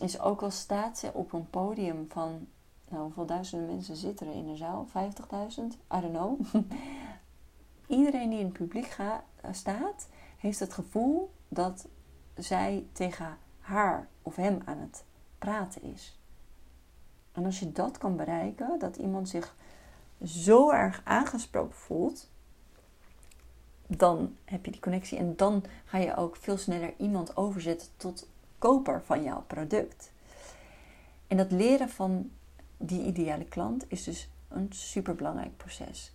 is 0.01 0.19
ook 0.19 0.41
al 0.41 0.51
staat 0.51 0.97
ze 0.97 1.13
op 1.13 1.33
een 1.33 1.49
podium 1.49 2.05
van, 2.09 2.47
nou, 2.89 3.03
hoeveel 3.03 3.25
duizenden 3.25 3.67
mensen 3.67 3.95
zitten 3.95 4.27
er 4.27 4.33
in 4.33 4.47
de 4.47 4.55
zaal? 4.55 4.87
50.000? 4.87 4.93
I 5.95 6.01
don't 6.01 6.11
know. 6.13 6.39
Iedereen 7.91 8.29
die 8.29 8.39
in 8.39 8.45
het 8.45 8.53
publiek 8.53 8.87
ga, 8.87 9.23
staat, 9.51 10.07
heeft 10.37 10.59
het 10.59 10.73
gevoel 10.73 11.31
dat 11.47 11.87
zij 12.35 12.85
tegen 12.91 13.37
haar 13.59 14.07
of 14.21 14.35
hem 14.35 14.61
aan 14.65 14.77
het 14.77 15.03
praten 15.37 15.83
is. 15.83 16.19
En 17.31 17.45
als 17.45 17.59
je 17.59 17.71
dat 17.71 17.97
kan 17.97 18.15
bereiken, 18.15 18.79
dat 18.79 18.95
iemand 18.95 19.29
zich 19.29 19.55
zo 20.23 20.69
erg 20.69 21.01
aangesproken 21.03 21.75
voelt, 21.75 22.29
dan 23.87 24.35
heb 24.45 24.65
je 24.65 24.71
die 24.71 24.81
connectie 24.81 25.17
en 25.17 25.35
dan 25.35 25.63
ga 25.85 25.97
je 25.97 26.15
ook 26.15 26.35
veel 26.35 26.57
sneller 26.57 26.93
iemand 26.97 27.37
overzetten 27.37 27.87
tot 27.97 28.27
koper 28.57 29.03
van 29.03 29.23
jouw 29.23 29.43
product. 29.47 30.11
En 31.27 31.37
dat 31.37 31.51
leren 31.51 31.89
van 31.89 32.31
die 32.77 33.05
ideale 33.05 33.45
klant 33.45 33.85
is 33.87 34.03
dus 34.03 34.29
een 34.47 34.67
superbelangrijk 34.69 35.57
proces. 35.57 36.13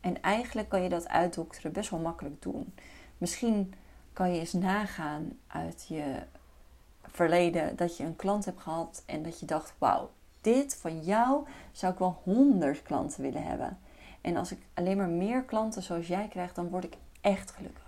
En 0.00 0.22
eigenlijk 0.22 0.68
kan 0.68 0.82
je 0.82 0.88
dat 0.88 1.08
uitdokteren 1.08 1.72
best 1.72 1.90
wel 1.90 2.00
makkelijk 2.00 2.42
doen. 2.42 2.74
Misschien 3.18 3.74
kan 4.12 4.32
je 4.32 4.40
eens 4.40 4.52
nagaan 4.52 5.38
uit 5.46 5.86
je 5.88 6.22
verleden 7.02 7.76
dat 7.76 7.96
je 7.96 8.04
een 8.04 8.16
klant 8.16 8.44
hebt 8.44 8.60
gehad 8.60 9.02
en 9.06 9.22
dat 9.22 9.40
je 9.40 9.46
dacht: 9.46 9.74
wauw, 9.78 10.10
dit 10.40 10.76
van 10.76 11.00
jou 11.00 11.46
zou 11.72 11.92
ik 11.92 11.98
wel 11.98 12.20
honderd 12.22 12.82
klanten 12.82 13.22
willen 13.22 13.42
hebben. 13.42 13.78
En 14.20 14.36
als 14.36 14.52
ik 14.52 14.58
alleen 14.74 14.96
maar 14.96 15.08
meer 15.08 15.42
klanten 15.42 15.82
zoals 15.82 16.06
jij 16.06 16.28
krijg, 16.28 16.52
dan 16.52 16.68
word 16.68 16.84
ik 16.84 16.96
echt 17.20 17.50
gelukkig. 17.50 17.82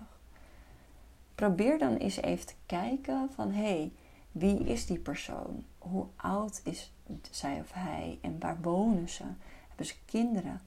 Probeer 1.35 1.77
dan 1.77 1.95
eens 1.95 2.21
even 2.21 2.45
te 2.45 2.53
kijken 2.65 3.29
van 3.35 3.51
hé, 3.51 3.61
hey, 3.61 3.91
wie 4.31 4.59
is 4.59 4.85
die 4.85 4.99
persoon? 4.99 5.65
Hoe 5.77 6.05
oud 6.15 6.61
is 6.63 6.91
zij 7.31 7.59
of 7.59 7.71
hij? 7.73 8.19
En 8.21 8.39
waar 8.39 8.57
wonen 8.61 9.09
ze? 9.09 9.23
Hebben 9.67 9.85
ze 9.85 9.95
kinderen? 10.05 10.61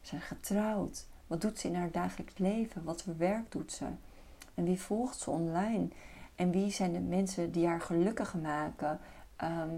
Zijn 0.00 0.20
getrouwd? 0.20 1.06
Wat 1.26 1.40
doet 1.40 1.58
ze 1.58 1.68
in 1.68 1.74
haar 1.74 1.90
dagelijks 1.90 2.38
leven? 2.38 2.84
Wat 2.84 3.02
voor 3.02 3.16
werk 3.16 3.52
doet 3.52 3.72
ze? 3.72 3.86
En 4.54 4.64
wie 4.64 4.80
volgt 4.80 5.20
ze 5.20 5.30
online? 5.30 5.88
En 6.34 6.50
wie 6.50 6.70
zijn 6.70 6.92
de 6.92 7.00
mensen 7.00 7.52
die 7.52 7.66
haar 7.66 7.80
gelukkig 7.80 8.34
maken? 8.34 9.00
Ehm, 9.36 9.74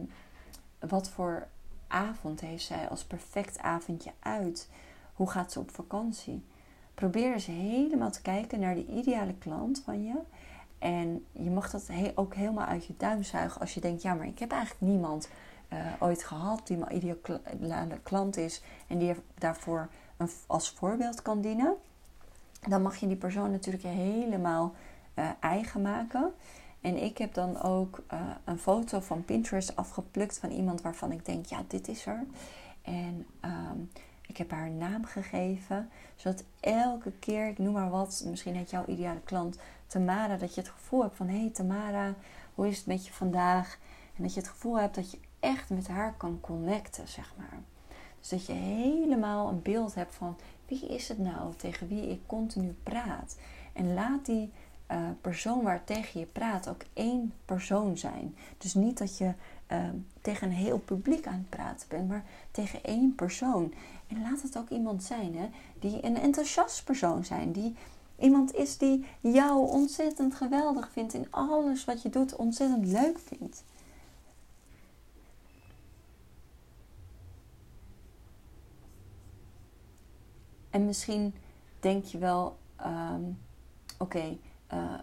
wat 0.79 1.09
voor 1.09 1.49
avond 1.87 2.41
heeft 2.41 2.65
zij 2.65 2.89
als 2.89 3.05
perfect 3.05 3.59
avondje 3.59 4.13
uit? 4.19 4.69
Hoe 5.15 5.31
gaat 5.31 5.53
ze 5.53 5.61
op 5.61 5.71
vakantie? 5.71 6.45
Probeer 6.95 7.33
eens 7.33 7.47
helemaal 7.47 8.11
te 8.11 8.23
kijken 8.23 8.61
naar 8.61 8.75
de 8.75 8.87
ideale 8.87 9.35
klant 9.35 9.83
van 9.85 10.05
je. 10.05 10.15
En 10.79 11.27
je 11.33 11.51
mag 11.51 11.71
dat 11.71 11.91
ook 12.15 12.35
helemaal 12.35 12.67
uit 12.67 12.87
je 12.87 12.95
duim 12.97 13.23
zuigen 13.23 13.61
als 13.61 13.75
je 13.75 13.81
denkt: 13.81 14.03
ja, 14.03 14.15
maar 14.15 14.27
ik 14.27 14.39
heb 14.39 14.53
eigenlijk 14.53 14.81
niemand 14.93 15.29
uh, 15.73 15.79
ooit 15.99 16.25
gehad 16.25 16.67
die 16.67 16.77
mijn 16.77 16.97
ideale 16.97 17.99
klant 18.03 18.37
is 18.37 18.63
en 18.87 18.99
die 18.99 19.15
daarvoor 19.35 19.89
als 20.47 20.71
voorbeeld 20.71 21.23
kan 21.23 21.41
dienen. 21.41 21.75
Dan 22.69 22.83
mag 22.83 22.97
je 22.97 23.07
die 23.07 23.17
persoon 23.17 23.51
natuurlijk 23.51 23.85
helemaal 23.85 24.75
uh, 25.15 25.29
eigen 25.41 25.83
maken. 25.83 26.33
En 26.81 27.03
ik 27.03 27.19
heb 27.19 27.35
dan 27.35 27.63
ook 27.63 28.03
uh, 28.13 28.21
een 28.45 28.59
foto 28.59 29.01
van 29.01 29.25
Pinterest 29.25 29.77
afgeplukt 29.77 30.39
van 30.39 30.51
iemand 30.51 30.83
waarvan 30.83 31.13
ik 31.13 31.27
denk: 31.27 31.47
ja, 31.47 31.65
dit 31.69 31.89
is 31.89 32.07
er. 32.07 32.25
En 32.83 33.27
um, 33.45 33.91
ik 34.27 34.37
heb 34.37 34.51
haar 34.51 34.67
een 34.67 34.79
naam 34.79 35.05
gegeven, 35.05 35.91
zodat 36.17 36.45
elke 36.61 37.13
keer, 37.19 37.49
ik 37.49 37.59
noem 37.59 37.73
maar 37.73 37.91
wat, 37.91 38.25
misschien 38.27 38.57
heet 38.57 38.71
jouw 38.71 38.85
ideale 38.87 39.21
klant 39.21 39.59
Tamara, 39.87 40.37
dat 40.37 40.55
je 40.55 40.61
het 40.61 40.71
gevoel 40.71 41.03
hebt 41.03 41.17
van 41.17 41.29
hé 41.29 41.39
hey 41.39 41.51
Tamara, 41.51 42.15
hoe 42.55 42.69
is 42.69 42.77
het 42.77 42.87
met 42.87 43.07
je 43.07 43.13
vandaag? 43.13 43.79
En 44.17 44.23
dat 44.23 44.35
je 44.35 44.41
het 44.41 44.49
gevoel 44.49 44.79
hebt 44.79 44.95
dat 44.95 45.11
je 45.11 45.19
echt 45.41 45.71
met 45.71 45.89
haar 45.89 46.15
kan 46.17 46.41
connecten, 46.41 47.09
zeg 47.09 47.35
maar. 47.37 47.61
Dus 48.23 48.31
dat 48.31 48.47
je 48.47 48.53
helemaal 48.53 49.49
een 49.49 49.63
beeld 49.63 49.95
hebt 49.95 50.15
van 50.15 50.37
wie 50.67 50.87
is 50.87 51.09
het 51.09 51.19
nou 51.19 51.55
tegen 51.57 51.89
wie 51.89 52.09
ik 52.09 52.21
continu 52.27 52.77
praat. 52.83 53.37
En 53.73 53.95
laat 53.95 54.27
die 54.27 54.51
uh, 54.91 54.99
persoon 55.21 55.63
waar 55.63 55.85
tegen 55.85 56.21
je 56.21 56.27
praat 56.27 56.69
ook 56.69 56.83
één 56.93 57.33
persoon 57.45 57.99
zijn. 57.99 58.37
Dus 58.59 58.75
niet 58.75 58.99
dat 58.99 59.19
je 59.19 59.33
uh, 59.73 59.79
tegen 60.21 60.47
een 60.47 60.55
heel 60.55 60.79
publiek 60.79 61.27
aan 61.27 61.33
het 61.49 61.49
praten 61.49 61.89
bent, 61.89 62.09
maar 62.09 62.25
tegen 62.51 62.85
één 62.85 63.15
persoon. 63.15 63.73
En 64.09 64.23
laat 64.23 64.43
het 64.43 64.59
ook 64.59 64.69
iemand 64.69 65.03
zijn 65.03 65.37
hè, 65.37 65.49
die 65.79 66.05
een 66.05 66.17
enthousiast 66.17 66.85
persoon 66.85 67.25
zijn. 67.25 67.53
Die 67.53 67.75
iemand 68.19 68.55
is 68.55 68.79
die 68.79 69.05
jou 69.21 69.71
ontzettend 69.71 70.35
geweldig 70.35 70.91
vindt 70.93 71.15
in 71.15 71.27
alles 71.31 71.85
wat 71.85 72.03
je 72.03 72.09
doet, 72.11 72.37
ontzettend 72.37 72.87
leuk 72.87 73.19
vindt. 73.19 73.65
En 80.73 80.87
misschien 80.87 81.35
denk 81.81 82.05
je 82.05 82.19
wel, 82.19 82.57
um, 82.87 83.39
oké, 83.99 84.37
uh, 84.73 84.95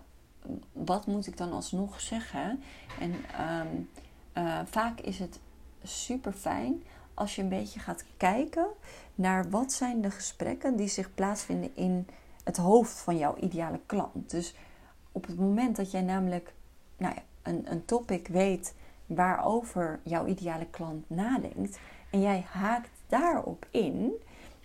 wat 0.71 1.05
moet 1.05 1.27
ik 1.27 1.37
dan 1.37 1.51
alsnog 1.51 2.01
zeggen? 2.01 2.63
En 2.99 3.13
um, 3.13 3.89
uh, 4.33 4.59
vaak 4.65 4.99
is 4.99 5.19
het 5.19 5.39
super 5.83 6.31
fijn 6.31 6.83
als 7.13 7.35
je 7.35 7.41
een 7.41 7.49
beetje 7.49 7.79
gaat 7.79 8.03
kijken 8.17 8.67
naar 9.15 9.49
wat 9.49 9.71
zijn 9.71 10.01
de 10.01 10.11
gesprekken 10.11 10.75
die 10.75 10.87
zich 10.87 11.13
plaatsvinden 11.13 11.75
in 11.75 12.07
het 12.43 12.57
hoofd 12.57 12.99
van 12.99 13.17
jouw 13.17 13.35
ideale 13.35 13.79
klant. 13.85 14.29
Dus 14.29 14.55
op 15.11 15.27
het 15.27 15.37
moment 15.37 15.75
dat 15.75 15.91
jij 15.91 16.01
namelijk 16.01 16.53
nou 16.97 17.15
ja, 17.15 17.21
een, 17.41 17.71
een 17.71 17.85
topic 17.85 18.27
weet 18.27 18.73
waarover 19.05 19.99
jouw 20.03 20.25
ideale 20.25 20.65
klant 20.65 21.09
nadenkt 21.09 21.79
en 22.09 22.21
jij 22.21 22.45
haakt 22.51 22.89
daarop 23.07 23.67
in 23.71 24.13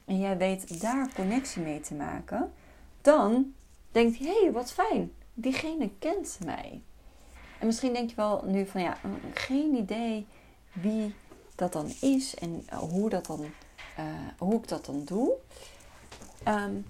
en 0.05 0.19
jij 0.19 0.37
weet 0.37 0.81
daar 0.81 1.09
connectie 1.15 1.63
mee 1.63 1.81
te 1.81 1.95
maken, 1.95 2.53
dan 3.01 3.55
denkt 3.93 4.19
hij: 4.19 4.27
hé, 4.27 4.41
hey, 4.43 4.53
wat 4.53 4.73
fijn, 4.73 5.13
diegene 5.35 5.91
kent 5.99 6.39
mij. 6.45 6.83
En 7.59 7.67
misschien 7.67 7.93
denk 7.93 8.11
je 8.11 8.17
wel 8.17 8.43
nu 8.47 8.67
van 8.67 8.81
ja, 8.81 8.97
geen 9.35 9.75
idee 9.75 10.27
wie 10.73 11.15
dat 11.55 11.73
dan 11.73 11.93
is 12.01 12.35
en 12.35 12.63
eh, 12.67 12.79
hoe, 12.79 13.09
dat 13.09 13.27
dan, 13.27 13.41
uh, 13.41 14.05
hoe 14.39 14.55
ik 14.55 14.69
dat 14.69 14.85
dan 14.85 15.05
doe. 15.05 15.33
Um, 16.49 16.87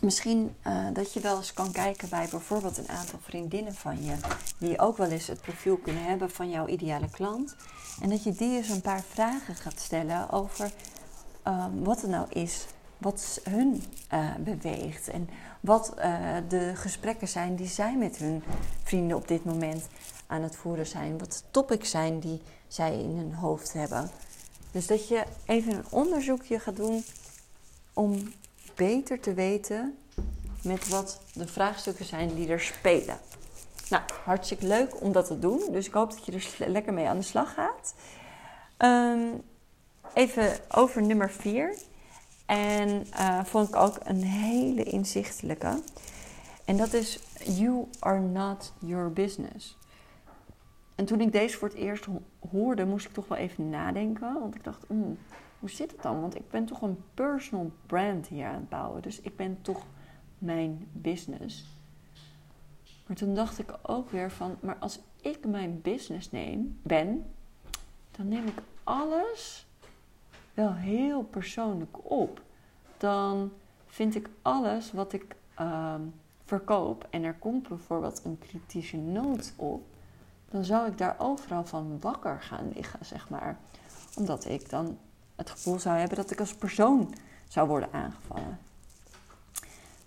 misschien 0.00 0.54
uh, 0.66 0.86
dat 0.92 1.12
je 1.12 1.20
wel 1.20 1.36
eens 1.36 1.52
kan 1.52 1.72
kijken 1.72 2.08
bij 2.08 2.28
bijvoorbeeld 2.30 2.78
een 2.78 2.88
aantal 2.88 3.18
vriendinnen 3.22 3.74
van 3.74 4.04
je, 4.04 4.16
die 4.58 4.78
ook 4.78 4.96
wel 4.96 5.10
eens 5.10 5.26
het 5.26 5.40
profiel 5.40 5.76
kunnen 5.76 6.04
hebben 6.04 6.30
van 6.30 6.50
jouw 6.50 6.66
ideale 6.66 7.10
klant. 7.10 7.56
En 8.00 8.08
dat 8.08 8.22
je 8.22 8.32
die 8.32 8.56
eens 8.56 8.68
een 8.68 8.80
paar 8.80 9.02
vragen 9.02 9.54
gaat 9.54 9.80
stellen 9.80 10.30
over 10.30 10.72
um, 11.46 11.84
wat 11.84 12.02
er 12.02 12.08
nou 12.08 12.26
is, 12.28 12.66
wat 12.98 13.40
hun 13.50 13.82
uh, 14.12 14.34
beweegt 14.38 15.08
en 15.08 15.28
wat 15.60 15.94
uh, 15.98 16.36
de 16.48 16.72
gesprekken 16.74 17.28
zijn 17.28 17.56
die 17.56 17.68
zij 17.68 17.96
met 17.96 18.16
hun 18.16 18.42
vrienden 18.82 19.16
op 19.16 19.28
dit 19.28 19.44
moment 19.44 19.86
aan 20.26 20.42
het 20.42 20.56
voeren 20.56 20.86
zijn. 20.86 21.18
Wat 21.18 21.44
topics 21.50 21.90
zijn 21.90 22.18
die 22.18 22.42
zij 22.68 22.98
in 22.98 23.16
hun 23.16 23.34
hoofd 23.34 23.72
hebben. 23.72 24.10
Dus 24.70 24.86
dat 24.86 25.08
je 25.08 25.24
even 25.46 25.72
een 25.72 25.84
onderzoekje 25.90 26.58
gaat 26.58 26.76
doen 26.76 27.04
om 27.92 28.32
beter 28.74 29.20
te 29.20 29.34
weten 29.34 29.96
met 30.62 30.88
wat 30.88 31.20
de 31.32 31.46
vraagstukken 31.46 32.04
zijn 32.04 32.34
die 32.34 32.48
er 32.48 32.60
spelen. 32.60 33.18
Nou, 33.88 34.02
hartstikke 34.24 34.66
leuk 34.66 35.00
om 35.00 35.12
dat 35.12 35.26
te 35.26 35.38
doen. 35.38 35.60
Dus 35.70 35.86
ik 35.86 35.92
hoop 35.92 36.10
dat 36.10 36.26
je 36.26 36.32
er 36.32 36.70
lekker 36.70 36.92
mee 36.92 37.08
aan 37.08 37.18
de 37.18 37.22
slag 37.22 37.54
gaat. 37.54 37.94
Um, 38.78 39.42
even 40.14 40.58
over 40.68 41.02
nummer 41.02 41.30
4. 41.30 41.74
En 42.46 43.06
uh, 43.12 43.44
vond 43.44 43.68
ik 43.68 43.76
ook 43.76 43.98
een 44.02 44.22
hele 44.22 44.82
inzichtelijke. 44.82 45.82
En 46.64 46.76
dat 46.76 46.92
is 46.92 47.20
You 47.44 47.88
are 47.98 48.20
not 48.20 48.72
your 48.78 49.12
business. 49.12 49.78
En 50.94 51.04
toen 51.04 51.20
ik 51.20 51.32
deze 51.32 51.58
voor 51.58 51.68
het 51.68 51.76
eerst 51.76 52.06
hoorde, 52.50 52.84
moest 52.84 53.06
ik 53.06 53.12
toch 53.12 53.28
wel 53.28 53.38
even 53.38 53.70
nadenken. 53.70 54.40
Want 54.40 54.54
ik 54.54 54.64
dacht, 54.64 54.88
mm, 54.88 55.18
hoe 55.58 55.70
zit 55.70 55.90
het 55.90 56.02
dan? 56.02 56.20
Want 56.20 56.34
ik 56.34 56.50
ben 56.50 56.64
toch 56.64 56.82
een 56.82 57.02
personal 57.14 57.72
brand 57.86 58.26
hier 58.26 58.46
aan 58.46 58.54
het 58.54 58.68
bouwen. 58.68 59.02
Dus 59.02 59.20
ik 59.20 59.36
ben 59.36 59.58
toch 59.62 59.86
mijn 60.38 60.88
business. 60.92 61.66
Maar 63.06 63.16
toen 63.16 63.34
dacht 63.34 63.58
ik 63.58 63.74
ook 63.82 64.10
weer 64.10 64.30
van, 64.30 64.56
maar 64.60 64.76
als 64.76 65.00
ik 65.20 65.46
mijn 65.46 65.80
business 65.82 66.30
neem, 66.30 66.78
ben, 66.82 67.24
dan 68.10 68.28
neem 68.28 68.46
ik 68.46 68.62
alles 68.84 69.66
wel 70.54 70.74
heel 70.74 71.22
persoonlijk 71.22 71.96
op. 72.10 72.42
Dan 72.96 73.52
vind 73.86 74.14
ik 74.14 74.28
alles 74.42 74.92
wat 74.92 75.12
ik 75.12 75.36
uh, 75.60 75.94
verkoop 76.44 77.06
en 77.10 77.22
er 77.22 77.34
komt 77.34 77.68
bijvoorbeeld 77.68 78.24
een 78.24 78.38
kritische 78.38 78.96
noot 78.96 79.52
op, 79.56 79.82
dan 80.50 80.64
zou 80.64 80.86
ik 80.88 80.98
daar 80.98 81.14
overal 81.18 81.64
van 81.64 82.00
wakker 82.00 82.42
gaan 82.42 82.72
liggen, 82.74 83.06
zeg 83.06 83.28
maar. 83.28 83.58
Omdat 84.16 84.44
ik 84.44 84.70
dan 84.70 84.98
het 85.36 85.50
gevoel 85.50 85.78
zou 85.78 85.98
hebben 85.98 86.16
dat 86.16 86.30
ik 86.30 86.40
als 86.40 86.54
persoon 86.54 87.14
zou 87.48 87.68
worden 87.68 87.92
aangevallen. 87.92 88.58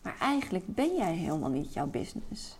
Maar 0.01 0.15
eigenlijk 0.19 0.65
ben 0.67 0.95
jij 0.95 1.13
helemaal 1.13 1.49
niet 1.49 1.73
jouw 1.73 1.87
business. 1.87 2.57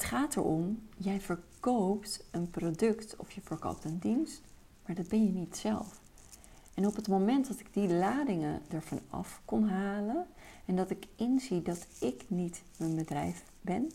Het 0.00 0.08
gaat 0.08 0.36
erom, 0.36 0.88
jij 0.96 1.20
verkoopt 1.20 2.24
een 2.30 2.50
product 2.50 3.16
of 3.16 3.30
je 3.30 3.40
verkoopt 3.40 3.84
een 3.84 3.98
dienst, 3.98 4.42
maar 4.86 4.94
dat 4.94 5.08
ben 5.08 5.24
je 5.24 5.32
niet 5.32 5.56
zelf. 5.56 6.00
En 6.74 6.86
op 6.86 6.96
het 6.96 7.08
moment 7.08 7.48
dat 7.48 7.60
ik 7.60 7.74
die 7.74 7.88
ladingen 7.88 8.62
ervan 8.68 9.00
af 9.10 9.40
kon 9.44 9.68
halen 9.68 10.26
en 10.64 10.76
dat 10.76 10.90
ik 10.90 11.06
inzie 11.16 11.62
dat 11.62 11.86
ik 11.98 12.24
niet 12.28 12.62
mijn 12.76 12.94
bedrijf 12.94 13.44
ben, 13.60 13.90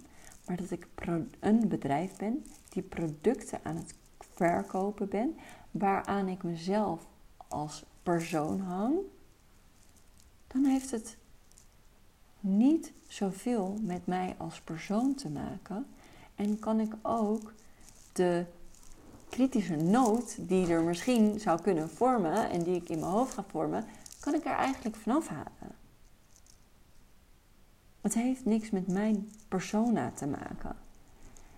maar 0.47 0.57
dat 0.57 0.71
ik 0.71 0.87
een 1.39 1.67
bedrijf 1.67 2.15
ben 2.15 2.45
die 2.69 2.83
producten 2.83 3.59
aan 3.63 3.75
het 3.75 3.93
verkopen 4.17 5.09
ben, 5.09 5.35
waaraan 5.71 6.27
ik 6.27 6.43
mezelf 6.43 7.07
als 7.47 7.85
persoon 8.03 8.59
hang, 8.59 8.95
dan 10.47 10.65
heeft 10.65 10.91
het 10.91 11.17
niet 12.39 12.93
zoveel 13.07 13.77
met 13.81 14.05
mij 14.05 14.35
als 14.37 14.61
persoon 14.61 15.15
te 15.15 15.29
maken. 15.29 15.85
En 16.35 16.59
kan 16.59 16.79
ik 16.79 16.93
ook 17.01 17.53
de 18.13 18.45
kritische 19.29 19.75
noot 19.75 20.35
die 20.39 20.67
er 20.67 20.83
misschien 20.83 21.39
zou 21.39 21.61
kunnen 21.61 21.89
vormen 21.89 22.49
en 22.49 22.63
die 22.63 22.75
ik 22.75 22.89
in 22.89 22.99
mijn 22.99 23.11
hoofd 23.11 23.33
ga 23.33 23.43
vormen, 23.47 23.85
kan 24.19 24.33
ik 24.33 24.45
er 24.45 24.55
eigenlijk 24.55 24.95
vanaf 24.95 25.27
halen. 25.27 25.75
Het 28.01 28.13
heeft 28.13 28.45
niks 28.45 28.69
met 28.69 28.87
mijn 28.87 29.31
persona 29.47 30.11
te 30.11 30.27
maken. 30.27 30.75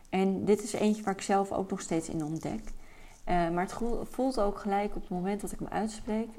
En 0.10 0.46
dit 0.46 0.64
is 0.64 0.74
eentje 0.74 1.04
waar 1.04 1.14
ik 1.14 1.22
zelf 1.22 1.52
ook 1.52 1.70
nog 1.70 1.82
steeds 1.82 2.10
in 2.10 2.24
ontdek. 2.24 2.62
Uh, 2.64 3.50
maar 3.50 3.64
het 3.64 3.76
voelt 4.10 4.40
ook 4.40 4.60
gelijk 4.60 4.96
op 4.96 5.02
het 5.02 5.10
moment 5.10 5.42
dat 5.42 5.52
ik 5.52 5.60
hem 5.60 5.68
uitspreek, 5.68 6.30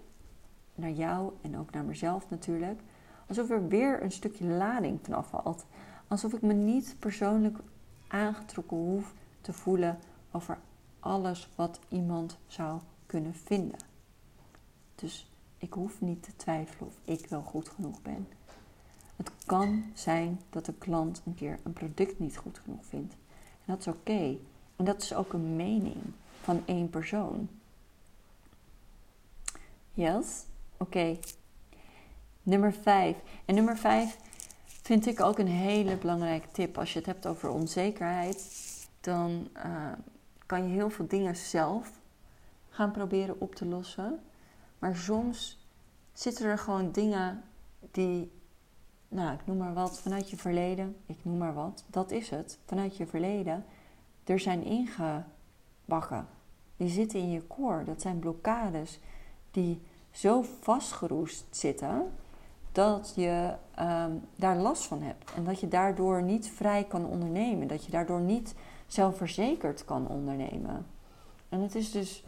naar 0.74 0.90
jou 0.90 1.32
en 1.42 1.58
ook 1.58 1.70
naar 1.70 1.84
mezelf 1.84 2.30
natuurlijk, 2.30 2.80
alsof 3.26 3.50
er 3.50 3.68
weer 3.68 4.02
een 4.02 4.12
stukje 4.12 4.44
lading 4.44 4.98
vanaf 5.02 5.28
valt. 5.28 5.66
Alsof 6.08 6.32
ik 6.32 6.42
me 6.42 6.52
niet 6.52 6.96
persoonlijk 6.98 7.58
aangetrokken 8.08 8.76
hoef 8.76 9.14
te 9.40 9.52
voelen 9.52 9.98
over 10.30 10.58
alles 11.00 11.48
wat 11.54 11.80
iemand 11.88 12.38
zou 12.46 12.80
kunnen 13.06 13.34
vinden. 13.34 13.78
Dus 14.94 15.30
ik 15.58 15.72
hoef 15.72 16.00
niet 16.00 16.22
te 16.22 16.36
twijfelen 16.36 16.88
of 16.88 16.98
ik 17.04 17.26
wel 17.26 17.42
goed 17.42 17.68
genoeg 17.68 18.02
ben. 18.02 18.28
Het 19.16 19.30
kan 19.46 19.84
zijn 19.94 20.40
dat 20.50 20.64
de 20.64 20.74
klant 20.74 21.22
een 21.24 21.34
keer 21.34 21.58
een 21.62 21.72
product 21.72 22.18
niet 22.18 22.36
goed 22.36 22.58
genoeg 22.58 22.84
vindt. 22.84 23.12
En 23.34 23.74
dat 23.74 23.78
is 23.78 23.86
oké. 23.86 24.36
En 24.76 24.84
dat 24.84 25.02
is 25.02 25.14
ook 25.14 25.32
een 25.32 25.56
mening 25.56 26.02
van 26.42 26.62
één 26.64 26.90
persoon. 26.90 27.48
Yes? 29.92 30.44
Oké. 30.76 31.18
Nummer 32.42 32.72
5. 32.72 33.16
En 33.44 33.54
nummer 33.54 33.76
5 33.76 34.18
vind 34.88 35.06
ik 35.06 35.20
ook 35.20 35.38
een 35.38 35.46
hele 35.46 35.96
belangrijke 35.96 36.48
tip. 36.52 36.78
Als 36.78 36.92
je 36.92 36.98
het 36.98 37.06
hebt 37.06 37.26
over 37.26 37.50
onzekerheid, 37.50 38.48
dan 39.00 39.48
uh, 39.56 39.92
kan 40.46 40.62
je 40.62 40.68
heel 40.68 40.90
veel 40.90 41.06
dingen 41.06 41.36
zelf 41.36 42.00
gaan 42.68 42.90
proberen 42.90 43.40
op 43.40 43.54
te 43.54 43.66
lossen. 43.66 44.20
Maar 44.78 44.96
soms 44.96 45.66
zitten 46.12 46.46
er 46.46 46.58
gewoon 46.58 46.92
dingen 46.92 47.42
die, 47.90 48.30
nou, 49.08 49.34
ik 49.34 49.46
noem 49.46 49.56
maar 49.56 49.74
wat, 49.74 50.00
vanuit 50.00 50.30
je 50.30 50.36
verleden, 50.36 50.96
ik 51.06 51.18
noem 51.22 51.38
maar 51.38 51.54
wat, 51.54 51.84
dat 51.86 52.10
is 52.10 52.30
het, 52.30 52.58
vanuit 52.66 52.96
je 52.96 53.06
verleden, 53.06 53.64
er 54.24 54.40
zijn 54.40 54.62
ingebakken. 54.64 56.28
Die 56.76 56.88
zitten 56.88 57.18
in 57.18 57.30
je 57.30 57.42
koor. 57.42 57.84
Dat 57.84 58.00
zijn 58.00 58.18
blokkades 58.18 59.00
die 59.50 59.80
zo 60.10 60.42
vastgeroest 60.60 61.46
zitten 61.50 62.12
dat 62.78 63.12
je 63.14 63.54
ehm, 63.74 64.12
daar 64.36 64.56
last 64.56 64.86
van 64.86 65.02
hebt. 65.02 65.32
En 65.36 65.44
dat 65.44 65.60
je 65.60 65.68
daardoor 65.68 66.22
niet 66.22 66.48
vrij 66.48 66.84
kan 66.84 67.06
ondernemen. 67.06 67.68
Dat 67.68 67.84
je 67.84 67.90
daardoor 67.90 68.20
niet 68.20 68.54
zelfverzekerd 68.86 69.84
kan 69.84 70.08
ondernemen. 70.08 70.86
En 71.48 71.60
het 71.60 71.74
is 71.74 71.90
dus 71.90 72.24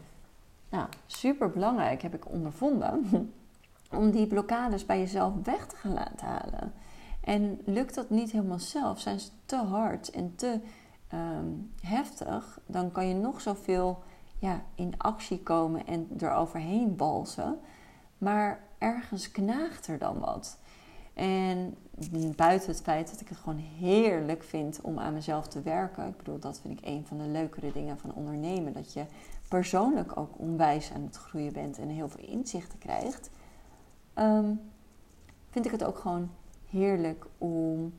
nou, 0.68 0.86
super 1.06 1.50
belangrijk, 1.50 2.02
heb 2.02 2.14
ik 2.14 2.30
ondervonden, 2.30 3.06
om 4.00 4.10
die 4.10 4.26
blokkades 4.26 4.86
bij 4.86 4.98
jezelf 4.98 5.32
weg 5.44 5.66
te 5.66 5.76
gaan 5.76 5.92
laten 5.92 6.26
halen. 6.26 6.72
En 7.20 7.60
lukt 7.64 7.94
dat 7.94 8.10
niet 8.10 8.30
helemaal 8.30 8.58
zelf, 8.58 9.00
zijn 9.00 9.20
ze 9.20 9.30
te 9.44 9.56
hard 9.56 10.10
en 10.10 10.34
te 10.36 10.60
ehm, 11.08 11.48
heftig, 11.80 12.60
dan 12.66 12.92
kan 12.92 13.08
je 13.08 13.14
nog 13.14 13.40
zoveel 13.40 14.02
ja, 14.38 14.62
in 14.74 14.94
actie 14.98 15.42
komen 15.42 15.86
en 15.86 16.08
eroverheen 16.18 16.96
balsen. 16.96 17.58
Maar 18.20 18.60
ergens 18.78 19.30
knaagt 19.30 19.86
er 19.86 19.98
dan 19.98 20.18
wat. 20.18 20.58
En 21.14 21.76
buiten 22.36 22.70
het 22.70 22.82
feit 22.82 23.10
dat 23.10 23.20
ik 23.20 23.28
het 23.28 23.38
gewoon 23.38 23.64
heerlijk 23.78 24.42
vind 24.42 24.80
om 24.80 24.98
aan 24.98 25.14
mezelf 25.14 25.48
te 25.48 25.62
werken. 25.62 26.08
Ik 26.08 26.16
bedoel, 26.16 26.38
dat 26.38 26.60
vind 26.60 26.78
ik 26.78 26.86
een 26.86 27.06
van 27.06 27.18
de 27.18 27.24
leukere 27.26 27.72
dingen 27.72 27.98
van 27.98 28.14
ondernemen. 28.14 28.72
Dat 28.72 28.92
je 28.92 29.04
persoonlijk 29.48 30.16
ook 30.16 30.38
onwijs 30.38 30.92
aan 30.92 31.02
het 31.02 31.16
groeien 31.16 31.52
bent 31.52 31.78
en 31.78 31.88
heel 31.88 32.08
veel 32.08 32.24
inzichten 32.28 32.78
krijgt. 32.78 33.30
Ehm, 34.14 34.54
vind 35.50 35.64
ik 35.64 35.70
het 35.70 35.84
ook 35.84 35.98
gewoon 35.98 36.30
heerlijk 36.70 37.26
om 37.38 37.92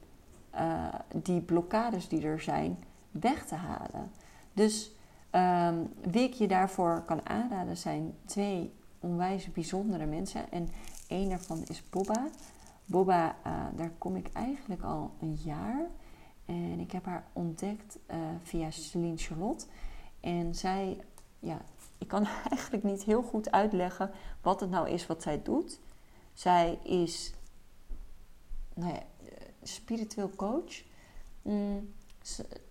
uh, 0.56 0.88
die 1.16 1.42
blokkades 1.42 2.08
die 2.08 2.22
er 2.22 2.42
zijn 2.42 2.84
weg 3.12 3.46
te 3.46 3.56
halen. 3.56 4.12
Dus 4.54 4.92
um, 5.32 5.94
wie 6.12 6.24
ik 6.24 6.34
je 6.34 6.48
daarvoor 6.48 7.04
kan 7.06 7.30
aanraden 7.30 7.78
zijn 7.78 8.14
twee 8.26 8.74
onwijs 9.02 9.52
bijzondere 9.52 10.06
mensen. 10.06 10.52
En 10.52 10.70
één 11.08 11.30
daarvan 11.30 11.64
is 11.68 11.90
Bobba. 11.90 12.28
Bobba, 12.86 13.36
uh, 13.46 13.66
daar 13.76 13.92
kom 13.98 14.16
ik 14.16 14.30
eigenlijk 14.34 14.82
al 14.82 15.12
een 15.22 15.38
jaar. 15.44 15.88
En 16.46 16.80
ik 16.80 16.92
heb 16.92 17.06
haar 17.06 17.26
ontdekt 17.34 18.00
uh, 18.12 18.18
via 18.44 18.72
Celine 18.72 19.18
Charlotte. 19.18 19.66
En 20.20 20.56
zij, 20.56 21.02
ja, 21.40 21.62
ik 21.98 22.08
kan 22.08 22.26
eigenlijk 22.50 22.84
niet 22.84 23.04
heel 23.04 23.24
goed 23.24 23.52
uitleggen 23.52 24.12
wat 24.42 24.60
het 24.60 24.70
nou 24.70 24.90
is 24.90 25.08
wat 25.08 25.22
zij 25.22 25.42
doet. 25.42 25.80
Zij 26.34 26.80
is, 26.84 27.34
nou 28.74 28.94
ja, 28.94 29.02
spiritueel 29.64 30.30
coach. 30.36 30.84
Mm, 31.42 31.94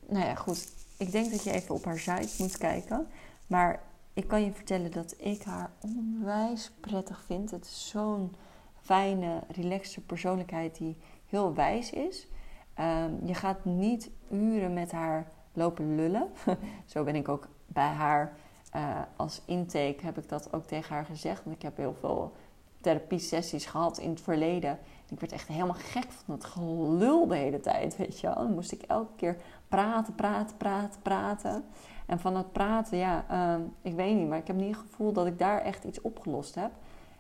nou 0.07 0.25
ja, 0.25 0.35
goed. 0.35 0.69
Ik 0.97 1.11
denk 1.11 1.31
dat 1.31 1.45
je 1.45 1.51
even 1.51 1.75
op 1.75 1.85
haar 1.85 1.99
site 1.99 2.43
moet 2.43 2.59
kijken. 2.59 3.07
Maar 3.47 3.83
ik 4.13 4.29
kan 4.29 4.45
je 4.45 4.53
vertellen 4.53 4.91
dat 4.91 5.15
ik 5.19 5.43
haar 5.43 5.71
onwijs 5.81 6.71
prettig 6.81 7.23
vind. 7.27 7.51
Het 7.51 7.65
is 7.65 7.89
zo'n 7.89 8.35
fijne, 8.81 9.43
relaxte 9.49 10.01
persoonlijkheid 10.01 10.77
die 10.77 10.97
heel 11.27 11.55
wijs 11.55 11.91
is. 11.91 12.27
Ehm, 12.75 13.11
je 13.25 13.35
gaat 13.35 13.65
niet 13.65 14.11
uren 14.31 14.73
met 14.73 14.93
haar 14.93 15.31
lopen 15.53 15.95
lullen. 15.95 16.29
Zo 16.87 17.05
ben 17.05 17.17
ik 17.17 17.29
ook 17.29 17.49
bij 17.67 17.89
haar 17.89 18.37
uh, 18.77 19.01
als 19.17 19.43
intake 19.45 19.99
heb 20.03 20.19
ik 20.19 20.29
dat 20.29 20.53
ook 20.53 20.67
tegen 20.67 20.95
haar 20.95 21.05
gezegd. 21.05 21.45
Want 21.45 21.57
ik 21.57 21.63
heb 21.63 21.77
heel 21.77 21.95
veel 22.01 22.33
therapie-sessies 22.81 23.67
gehad 23.67 23.99
in 23.99 24.11
het 24.11 24.21
verleden. 24.21 24.79
Ik 25.09 25.21
werd 25.21 25.33
echt 25.33 25.49
helemaal 25.49 25.75
gek 25.75 26.11
van 26.11 26.35
het 26.35 26.45
gelul 26.45 27.27
de 27.27 27.37
hele 27.37 27.61
tijd, 27.61 27.97
weet 27.97 28.21
je 28.21 28.27
wel. 28.27 28.37
Dan 28.37 28.55
moest 28.55 28.73
ik 28.73 28.83
elke 28.83 29.15
keer 29.17 29.37
praten, 29.69 30.15
praten, 30.15 30.57
praten, 30.57 31.03
praten. 31.03 31.65
En 32.11 32.21
van 32.21 32.37
het 32.37 32.53
praten, 32.53 32.99
ja, 32.99 33.25
ehm, 33.29 33.61
ik 33.83 33.95
weet 33.95 34.17
niet, 34.17 34.29
maar 34.29 34.39
ik 34.39 34.47
heb 34.47 34.57
niet 34.57 34.77
het 34.77 34.85
gevoel 34.91 35.13
dat 35.13 35.27
ik 35.27 35.39
daar 35.39 35.63
echt 35.63 35.85
iets 35.85 36.01
opgelost 36.01 36.55
heb. 36.55 36.71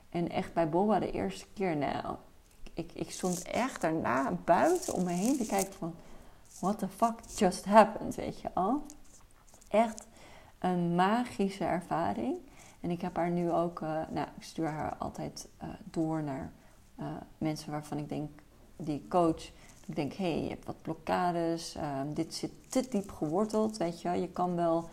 En 0.08 0.30
echt 0.30 0.52
bij 0.52 0.68
Boba 0.68 0.98
de 0.98 1.10
eerste 1.10 1.46
keer, 1.54 1.76
nou, 1.76 2.14
ik, 2.74 2.92
ik 2.92 3.10
stond 3.10 3.42
echt 3.42 3.80
daarna 3.80 4.32
buiten 4.44 4.94
om 4.94 5.04
me 5.04 5.10
heen 5.10 5.36
te 5.36 5.46
kijken 5.46 5.72
van... 5.72 5.94
What 6.60 6.78
the 6.78 6.88
fuck 6.88 7.14
just 7.36 7.64
happened, 7.64 8.14
weet 8.14 8.40
je 8.40 8.50
al? 8.54 8.82
Echt 9.68 10.06
een 10.58 10.94
magische 10.94 11.64
ervaring. 11.64 12.36
En 12.80 12.90
ik 12.90 13.00
heb 13.00 13.16
haar 13.16 13.30
nu 13.30 13.50
ook, 13.50 13.80
uh, 13.80 13.88
nou, 14.10 14.26
ik 14.36 14.42
stuur 14.42 14.68
haar 14.68 14.96
altijd 14.96 15.48
uh, 15.62 15.68
door 15.84 16.22
naar 16.22 16.52
uh, 17.00 17.06
mensen 17.38 17.70
waarvan 17.70 17.98
ik 17.98 18.08
denk, 18.08 18.30
die 18.76 19.06
coach. 19.08 19.50
Ik 19.90 19.96
denk, 19.96 20.12
hé, 20.12 20.32
hey, 20.32 20.42
je 20.42 20.48
hebt 20.48 20.66
wat 20.66 20.82
blokkades, 20.82 21.74
ehm, 21.74 22.12
dit 22.12 22.34
zit 22.34 22.50
te 22.68 22.86
diep 22.90 23.10
geworteld, 23.10 23.76
weet 23.76 24.02
je. 24.02 24.08
Je 24.08 24.28
kan 24.28 24.56
wel 24.56 24.88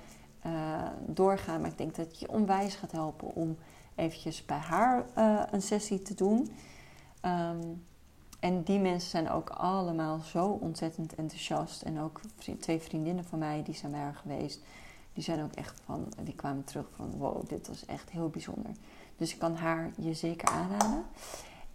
doorgaan, 1.05 1.61
maar 1.61 1.69
ik 1.69 1.77
denk 1.77 1.95
dat 1.95 2.19
je 2.19 2.29
onwijs 2.29 2.75
gaat 2.75 2.91
helpen 2.91 3.35
om 3.35 3.57
eventjes 3.95 4.45
bij 4.45 4.57
haar 4.57 5.05
een 5.51 5.61
sessie 5.61 6.01
te 6.01 6.13
doen. 6.13 6.51
Um, 7.21 7.85
en 8.39 8.63
die 8.63 8.79
mensen 8.79 9.09
zijn 9.09 9.29
ook 9.29 9.49
allemaal 9.49 10.19
zo 10.19 10.45
ontzettend 10.47 11.15
enthousiast. 11.15 11.81
En 11.81 11.99
ook 11.99 12.21
twee 12.59 12.79
vriendinnen 12.79 13.25
van 13.25 13.39
mij, 13.39 13.63
die 13.63 13.75
zijn 13.75 13.91
bij 13.91 14.01
haar 14.01 14.15
geweest 14.15 14.61
die 15.17 15.25
zijn 15.25 15.43
ook 15.43 15.53
echt 15.53 15.81
van, 15.85 16.13
die 16.23 16.35
kwamen 16.35 16.63
terug 16.63 16.85
van 16.95 17.11
wow, 17.11 17.49
dit 17.49 17.67
was 17.67 17.85
echt 17.85 18.09
heel 18.09 18.29
bijzonder. 18.29 18.71
Dus 19.15 19.33
ik 19.33 19.39
kan 19.39 19.55
haar 19.55 19.91
je 19.97 20.13
zeker 20.13 20.47
aanraden. 20.47 21.03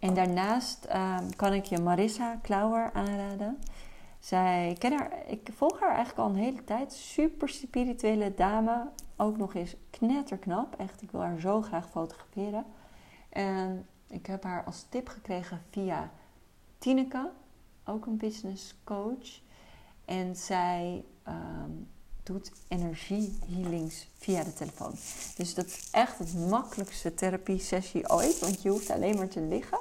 En 0.02 0.14
daarnaast 0.14 0.84
ehm, 0.84 1.30
kan 1.36 1.52
ik 1.52 1.64
je 1.64 1.78
Marissa 1.78 2.38
Klauwer 2.42 2.90
aanraden. 2.92 3.58
Zij 4.18 4.76
ken 4.78 5.10
ik 5.26 5.48
volg 5.54 5.80
haar 5.80 5.94
eigenlijk 5.94 6.18
al 6.18 6.28
een 6.28 6.42
hele 6.42 6.64
tijd. 6.64 6.92
Super 6.92 7.48
spirituele 7.48 8.34
dame. 8.34 8.88
Ook 9.16 9.36
nog 9.36 9.54
eens 9.54 9.76
knetterknap. 9.90 10.74
Echt, 10.78 11.02
ik 11.02 11.10
wil 11.10 11.20
haar 11.20 11.40
zo 11.40 11.62
graag 11.62 11.90
fotograferen. 11.90 12.64
En 13.28 13.86
ik 14.08 14.26
heb 14.26 14.42
haar 14.42 14.64
als 14.64 14.86
tip 14.88 15.08
gekregen 15.08 15.62
via 15.70 16.10
Tineke, 16.78 17.30
ook 17.84 18.06
een 18.06 18.16
business 18.16 18.74
coach. 18.84 19.40
En 20.04 20.36
zij 20.36 21.04
ehm, 21.22 21.70
doet 22.22 22.52
energie 22.68 23.38
healings 23.52 24.08
via 24.16 24.44
de 24.44 24.52
telefoon. 24.52 24.92
Dus 25.36 25.54
dat 25.54 25.66
is 25.66 25.88
echt 25.90 26.18
het 26.18 26.48
makkelijkste 26.48 27.14
therapie 27.14 27.58
sessie 27.58 28.10
ooit. 28.10 28.38
Want 28.38 28.62
je 28.62 28.68
hoeft 28.68 28.90
alleen 28.90 29.16
maar 29.16 29.28
te 29.28 29.40
liggen. 29.40 29.78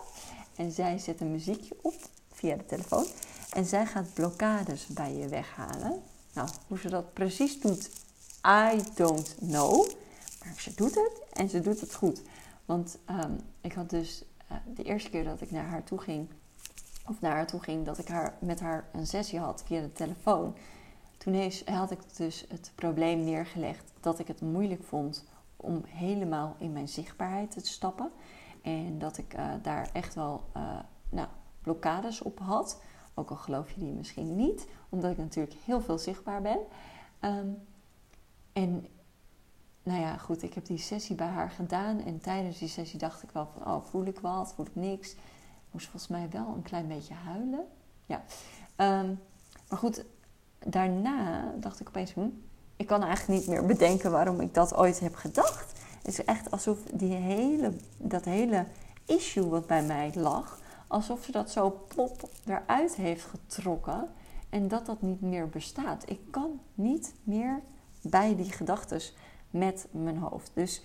En 0.61 0.71
zij 0.71 0.97
zet 0.97 1.21
een 1.21 1.31
muziekje 1.31 1.75
op 1.81 1.93
via 2.31 2.55
de 2.55 2.65
telefoon. 2.65 3.05
En 3.53 3.65
zij 3.65 3.85
gaat 3.85 4.13
blokkades 4.13 4.87
bij 4.87 5.13
je 5.13 5.27
weghalen. 5.27 6.01
Nou, 6.33 6.49
hoe 6.67 6.79
ze 6.79 6.89
dat 6.89 7.13
precies 7.13 7.59
doet, 7.59 7.89
I 8.47 8.81
don't 8.95 9.35
know. 9.39 9.89
Maar 10.43 10.53
ze 10.57 10.73
doet 10.75 10.95
het 10.95 11.21
en 11.33 11.49
ze 11.49 11.61
doet 11.61 11.79
het 11.79 11.95
goed. 11.95 12.21
Want 12.65 12.97
ehm, 13.05 13.31
ik 13.61 13.73
had 13.73 13.89
dus 13.89 14.23
uh, 14.51 14.57
de 14.75 14.83
eerste 14.83 15.09
keer 15.09 15.23
dat 15.23 15.41
ik 15.41 15.51
naar 15.51 15.65
haar 15.65 15.83
toe 15.83 15.99
ging, 15.99 16.27
of 17.07 17.21
naar 17.21 17.31
haar 17.31 17.47
toe 17.47 17.59
ging, 17.59 17.85
dat 17.85 17.97
ik 17.97 18.07
haar, 18.07 18.37
met 18.39 18.59
haar 18.59 18.89
een 18.93 19.07
sessie 19.07 19.39
had 19.39 19.63
via 19.65 19.81
de 19.81 19.93
telefoon. 19.93 20.55
Toen 21.17 21.33
heeft, 21.33 21.69
had 21.69 21.91
ik 21.91 21.99
dus 22.15 22.45
het 22.49 22.71
probleem 22.75 23.23
neergelegd 23.23 23.91
dat 23.99 24.19
ik 24.19 24.27
het 24.27 24.41
moeilijk 24.41 24.83
vond 24.83 25.23
om 25.55 25.83
helemaal 25.87 26.55
in 26.59 26.71
mijn 26.71 26.89
zichtbaarheid 26.89 27.51
te 27.51 27.59
stappen. 27.63 28.11
En 28.61 28.99
dat 28.99 29.17
ik 29.17 29.33
uh, 29.37 29.53
daar 29.61 29.89
echt 29.93 30.15
wel 30.15 30.43
uh, 30.57 30.79
nou, 31.09 31.27
blokkades 31.61 32.21
op 32.21 32.39
had. 32.39 32.81
Ook 33.13 33.29
al 33.29 33.35
geloof 33.35 33.71
je 33.71 33.79
die 33.79 33.93
misschien 33.93 34.35
niet, 34.35 34.67
omdat 34.89 35.11
ik 35.11 35.17
natuurlijk 35.17 35.55
heel 35.65 35.81
veel 35.81 35.97
zichtbaar 35.97 36.41
ben. 36.41 36.59
Um, 37.21 37.57
en 38.53 38.87
nou 39.83 40.01
ja, 40.01 40.17
goed, 40.17 40.43
ik 40.43 40.53
heb 40.53 40.65
die 40.65 40.77
sessie 40.77 41.15
bij 41.15 41.27
haar 41.27 41.49
gedaan. 41.49 42.03
En 42.03 42.19
tijdens 42.19 42.57
die 42.57 42.67
sessie 42.67 42.99
dacht 42.99 43.23
ik 43.23 43.31
wel 43.31 43.47
van, 43.53 43.73
oh, 43.73 43.83
voel 43.83 44.05
ik 44.05 44.19
wat, 44.19 44.53
voel 44.53 44.65
ik 44.65 44.75
niks. 44.75 45.11
Ik 45.11 45.71
moest 45.71 45.87
volgens 45.87 46.11
mij 46.11 46.29
wel 46.29 46.47
een 46.55 46.61
klein 46.61 46.87
beetje 46.87 47.13
huilen. 47.13 47.67
Ja. 48.05 48.21
Um, 48.77 49.19
maar 49.69 49.79
goed, 49.79 50.05
daarna 50.59 51.51
dacht 51.59 51.79
ik 51.79 51.87
opeens, 51.87 52.13
hm, 52.13 52.29
ik 52.75 52.87
kan 52.87 53.03
eigenlijk 53.03 53.39
niet 53.39 53.49
meer 53.49 53.65
bedenken 53.65 54.11
waarom 54.11 54.41
ik 54.41 54.53
dat 54.53 54.75
ooit 54.75 54.99
heb 54.99 55.15
gedacht. 55.15 55.80
Het 56.01 56.07
is 56.07 56.25
echt 56.25 56.51
alsof 56.51 56.83
die 56.93 57.13
hele, 57.13 57.73
dat 57.97 58.25
hele 58.25 58.65
issue 59.05 59.49
wat 59.49 59.67
bij 59.67 59.83
mij 59.83 60.11
lag, 60.15 60.59
alsof 60.87 61.23
ze 61.23 61.31
dat 61.31 61.51
zo 61.51 61.85
plop 61.87 62.29
eruit 62.45 62.95
heeft 62.95 63.23
getrokken 63.23 64.07
en 64.49 64.67
dat 64.67 64.85
dat 64.85 65.01
niet 65.01 65.21
meer 65.21 65.49
bestaat. 65.49 66.09
Ik 66.09 66.19
kan 66.29 66.59
niet 66.73 67.13
meer 67.23 67.61
bij 68.01 68.35
die 68.35 68.51
gedachten 68.51 69.01
met 69.49 69.87
mijn 69.91 70.17
hoofd. 70.17 70.51
Dus 70.53 70.83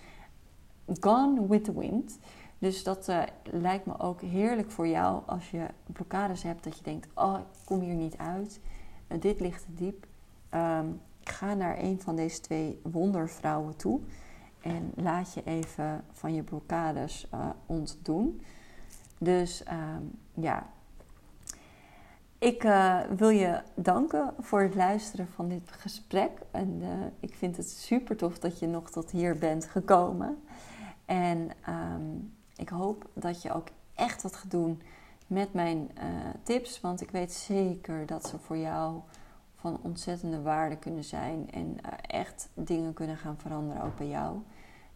gone 0.99 1.47
with 1.47 1.63
the 1.63 1.79
wind. 1.79 2.17
Dus 2.59 2.83
dat 2.83 3.09
uh, 3.09 3.23
lijkt 3.43 3.85
me 3.85 3.99
ook 3.99 4.21
heerlijk 4.21 4.71
voor 4.71 4.87
jou 4.87 5.21
als 5.25 5.51
je 5.51 5.67
blokkades 5.93 6.43
hebt 6.43 6.63
dat 6.63 6.77
je 6.77 6.83
denkt: 6.83 7.07
oh, 7.13 7.37
ik 7.39 7.65
kom 7.65 7.79
hier 7.79 7.93
niet 7.93 8.17
uit. 8.17 8.59
Uh, 9.07 9.21
dit 9.21 9.39
ligt 9.39 9.63
te 9.63 9.73
diep. 9.73 10.05
Um, 10.53 11.01
ga 11.23 11.53
naar 11.53 11.79
een 11.79 12.01
van 12.01 12.15
deze 12.15 12.41
twee 12.41 12.79
wondervrouwen 12.83 13.75
toe 13.75 13.99
en 14.61 14.91
laat 14.95 15.33
je 15.33 15.43
even 15.43 16.03
van 16.11 16.33
je 16.33 16.43
blokkades 16.43 17.27
uh, 17.33 17.49
ontdoen. 17.65 18.41
Dus 19.17 19.63
um, 19.71 20.19
ja, 20.33 20.67
ik 22.37 22.63
uh, 22.63 22.99
wil 23.17 23.29
je 23.29 23.61
danken 23.75 24.33
voor 24.39 24.61
het 24.61 24.75
luisteren 24.75 25.27
van 25.27 25.47
dit 25.47 25.71
gesprek. 25.71 26.31
En 26.51 26.79
uh, 26.81 26.87
ik 27.19 27.35
vind 27.35 27.57
het 27.57 27.69
super 27.69 28.17
tof 28.17 28.39
dat 28.39 28.59
je 28.59 28.67
nog 28.67 28.89
tot 28.89 29.11
hier 29.11 29.37
bent 29.37 29.65
gekomen. 29.65 30.43
En 31.05 31.49
um, 31.69 32.33
ik 32.55 32.69
hoop 32.69 33.09
dat 33.13 33.41
je 33.41 33.53
ook 33.53 33.67
echt 33.95 34.23
wat 34.23 34.35
gaat 34.35 34.51
doen 34.51 34.81
met 35.27 35.53
mijn 35.53 35.91
tips. 36.43 36.81
Want 36.81 37.01
ik 37.01 37.11
weet 37.11 37.33
zeker 37.33 38.05
dat 38.05 38.27
ze 38.27 38.37
voor 38.39 38.57
jou 38.57 39.01
van 39.59 39.79
ontzettende 39.81 40.41
waarde 40.41 40.77
kunnen 40.77 41.03
zijn. 41.03 41.51
En 41.51 41.77
echt 42.01 42.49
dingen 42.53 42.93
kunnen 42.93 43.17
gaan 43.17 43.37
veranderen 43.37 43.83
ook 43.83 43.97
bij 43.97 44.07
jou. 44.07 44.37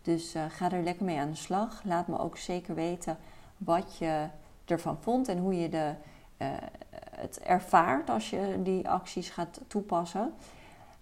Dus 0.02 0.36
ga 0.50 0.72
er 0.72 0.84
lekker 0.84 1.06
mee 1.06 1.20
aan 1.20 1.30
de 1.30 1.36
slag. 1.36 1.82
Laat 1.84 2.08
me 2.08 2.20
ook 2.20 2.38
zeker 2.38 2.76
weten 2.76 3.18
wat 3.58 3.98
je 3.98 4.28
ervan 4.66 4.98
vond 5.02 5.28
en 5.28 5.38
hoe 5.38 5.60
je 5.60 5.70
de 5.70 5.94
uh, 6.38 6.48
het 7.16 7.40
ervaart 7.40 8.10
als 8.10 8.30
je 8.30 8.60
die 8.64 8.90
acties 8.90 9.30
gaat 9.30 9.62
toepassen. 9.68 10.34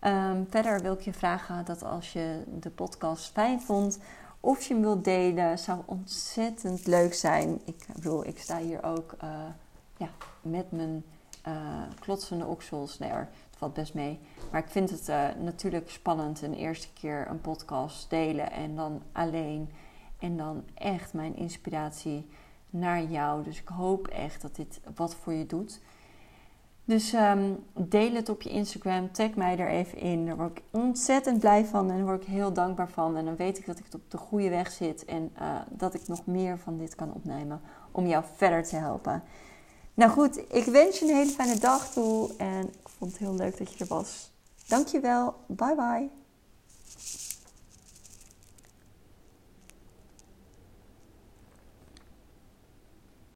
Um, 0.02 0.48
verder 0.50 0.82
wil 0.82 0.94
ik 0.94 1.02
je 1.02 1.14
vragen 1.14 1.66
dat 1.66 1.84
als 1.84 2.14
je 2.14 2.44
de 2.60 2.70
podcast 2.70 3.32
fijn 3.32 3.62
vond, 3.62 4.00
of 4.40 4.64
je 4.64 4.74
hem 4.74 4.84
wilt 4.84 5.04
delen, 5.04 5.60
zou 5.60 5.80
ontzettend 5.86 6.88
leuk 6.88 7.14
zijn. 7.14 7.62
Ik 7.66 7.86
bedoel, 7.94 8.26
ik 8.26 8.40
sta 8.40 8.58
hier 8.58 8.84
ook 8.84 9.16
ja, 9.98 10.10
met 10.42 10.72
mijn 10.72 11.04
klotsende 12.00 12.46
oksels. 12.46 12.98
Het 12.98 13.49
valt 13.60 13.74
best 13.74 13.94
mee. 13.94 14.20
Maar 14.52 14.62
ik 14.62 14.70
vind 14.70 14.90
het 14.90 15.10
uh, 15.10 15.28
natuurlijk 15.42 15.90
spannend 15.90 16.42
een 16.42 16.54
eerste 16.54 16.88
keer 16.94 17.28
een 17.30 17.42
podcast 17.42 18.10
delen 18.10 18.52
en 18.52 18.76
dan 18.76 19.02
alleen. 19.12 19.70
En 20.20 20.38
dan 20.38 20.64
echt 20.74 21.14
mijn 21.14 21.36
inspiratie 21.36 22.28
naar 22.70 23.04
jou. 23.04 23.44
Dus 23.44 23.62
ik 23.62 23.68
hoop 23.68 24.08
echt 24.08 24.42
dat 24.42 24.56
dit 24.56 24.80
wat 24.96 25.16
voor 25.16 25.34
je 25.34 25.46
doet. 25.46 25.80
Dus 26.86 27.14
um, 27.14 27.64
deel 27.74 28.14
het 28.14 28.30
op 28.30 28.42
je 28.42 28.50
Instagram, 28.50 29.12
tag 29.12 29.36
mij 29.36 29.58
er 29.58 29.70
even 29.70 29.98
in. 29.98 30.26
Daar 30.26 30.36
word 30.36 30.58
ik 30.58 30.64
ontzettend 30.72 31.40
blij 31.40 31.66
van 31.66 31.90
en 31.90 31.96
daar 31.96 32.06
word 32.06 32.22
ik 32.22 32.28
heel 32.28 32.54
dankbaar 32.54 32.90
van. 32.90 33.18
En 33.18 33.26
dan 33.26 33.36
weet 33.36 33.58
ik 33.58 33.66
dat 33.66 33.80
ik 33.80 33.86
op 33.94 34.12
de 34.12 34.18
goede 34.18 34.50
weg 34.50 34.72
zit 34.72 35.06
en 35.06 35.32
uh, 35.42 35.56
dat 35.70 35.94
ik 35.94 36.08
nog 36.08 36.26
meer 36.26 36.60
van 36.60 36.78
dit 36.78 36.96
kan 36.96 37.14
opnemen 37.14 37.62
om 37.92 38.08
jou 38.08 38.24
verder 38.36 38.64
te 38.64 38.76
helpen. 38.76 39.24
Nou 39.94 40.12
goed, 40.12 40.54
ik 40.54 40.66
wens 40.66 41.00
je 41.00 41.06
een 41.06 41.16
hele 41.16 41.32
fijne 41.32 41.60
dag 41.60 41.92
toe 41.92 42.36
en 42.38 42.70
vond 43.00 43.12
het 43.12 43.20
heel 43.20 43.36
leuk 43.36 43.58
dat 43.58 43.74
je 43.74 43.80
er 43.80 43.90
was. 43.90 44.32
Dankjewel, 44.68 45.36
bye 45.48 45.76
bye. 45.76 46.19